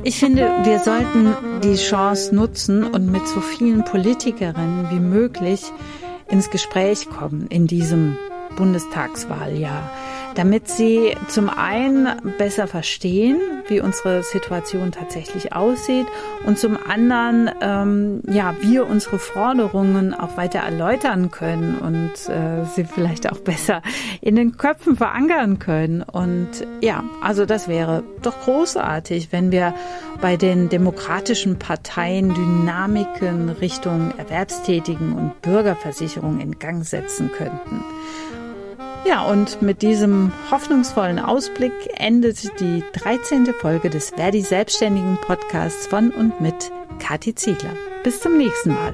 Ich 0.04 0.20
finde, 0.20 0.41
wir 0.63 0.80
sollten 0.80 1.36
die 1.63 1.76
Chance 1.76 2.36
nutzen 2.36 2.84
und 2.84 3.12
mit 3.12 3.28
so 3.28 3.39
vielen 3.39 3.84
Politikerinnen 3.84 4.89
wie 4.91 5.00
möglich 5.00 5.62
ins 6.28 6.50
Gespräch 6.50 7.10
kommen 7.10 7.48
in 7.48 7.67
diesem 7.67 8.17
Bundestagswahljahr 8.58 9.89
damit 10.36 10.67
sie 10.67 11.15
zum 11.28 11.50
einen 11.50 12.08
besser 12.38 12.67
verstehen, 12.67 13.39
wie 13.67 13.82
unsere 13.82 14.24
Situation 14.24 14.91
tatsächlich 14.91 15.54
aussieht 15.54 16.08
und 16.46 16.58
zum 16.58 16.78
anderen, 16.78 17.52
ähm, 17.62 18.22
ja, 18.28 18.56
wir 18.62 18.88
unsere 18.88 19.20
Forderungen 19.20 20.13
auch 20.13 20.38
weiter 20.38 20.60
erläutern 20.60 21.32
können 21.32 21.78
und 21.78 22.34
äh, 22.34 22.65
sie 22.76 22.86
vielleicht 22.86 23.32
auch 23.32 23.39
besser 23.39 23.82
in 24.22 24.36
den 24.36 24.58
Köpfen 24.58 24.96
verankern 24.96 25.60
können. 25.60 26.02
Und 26.02 26.50
ja, 26.82 27.04
also 27.22 27.46
das 27.46 27.67
wäre 27.67 28.04
doch 28.22 28.41
großartig, 28.41 29.30
wenn 29.32 29.52
wir 29.52 29.74
bei 30.22 30.38
den 30.38 30.70
demokratischen 30.70 31.58
Parteien 31.60 32.34
Dynamiken 32.34 33.50
Richtung 33.50 34.13
Erwerbstätigen 34.17 35.13
und 35.13 35.41
Bürgerversicherung 35.41 36.39
in 36.39 36.60
Gang 36.60 36.86
setzen 36.86 37.32
könnten. 37.32 37.84
Ja, 39.04 39.24
und 39.24 39.62
mit 39.62 39.82
diesem 39.82 40.32
hoffnungsvollen 40.52 41.20
Ausblick 41.20 41.74
endet 41.96 42.60
die 42.60 42.84
13. 42.94 43.48
Folge 43.60 43.90
des 43.90 44.12
Verdi 44.12 44.42
Selbstständigen 44.42 45.18
Podcasts 45.22 45.88
von 45.88 46.12
und 46.12 46.40
mit 46.40 46.72
Kathi 47.00 47.34
Ziegler. 47.34 47.76
Bis 48.04 48.20
zum 48.20 48.38
nächsten 48.38 48.74
Mal. 48.74 48.94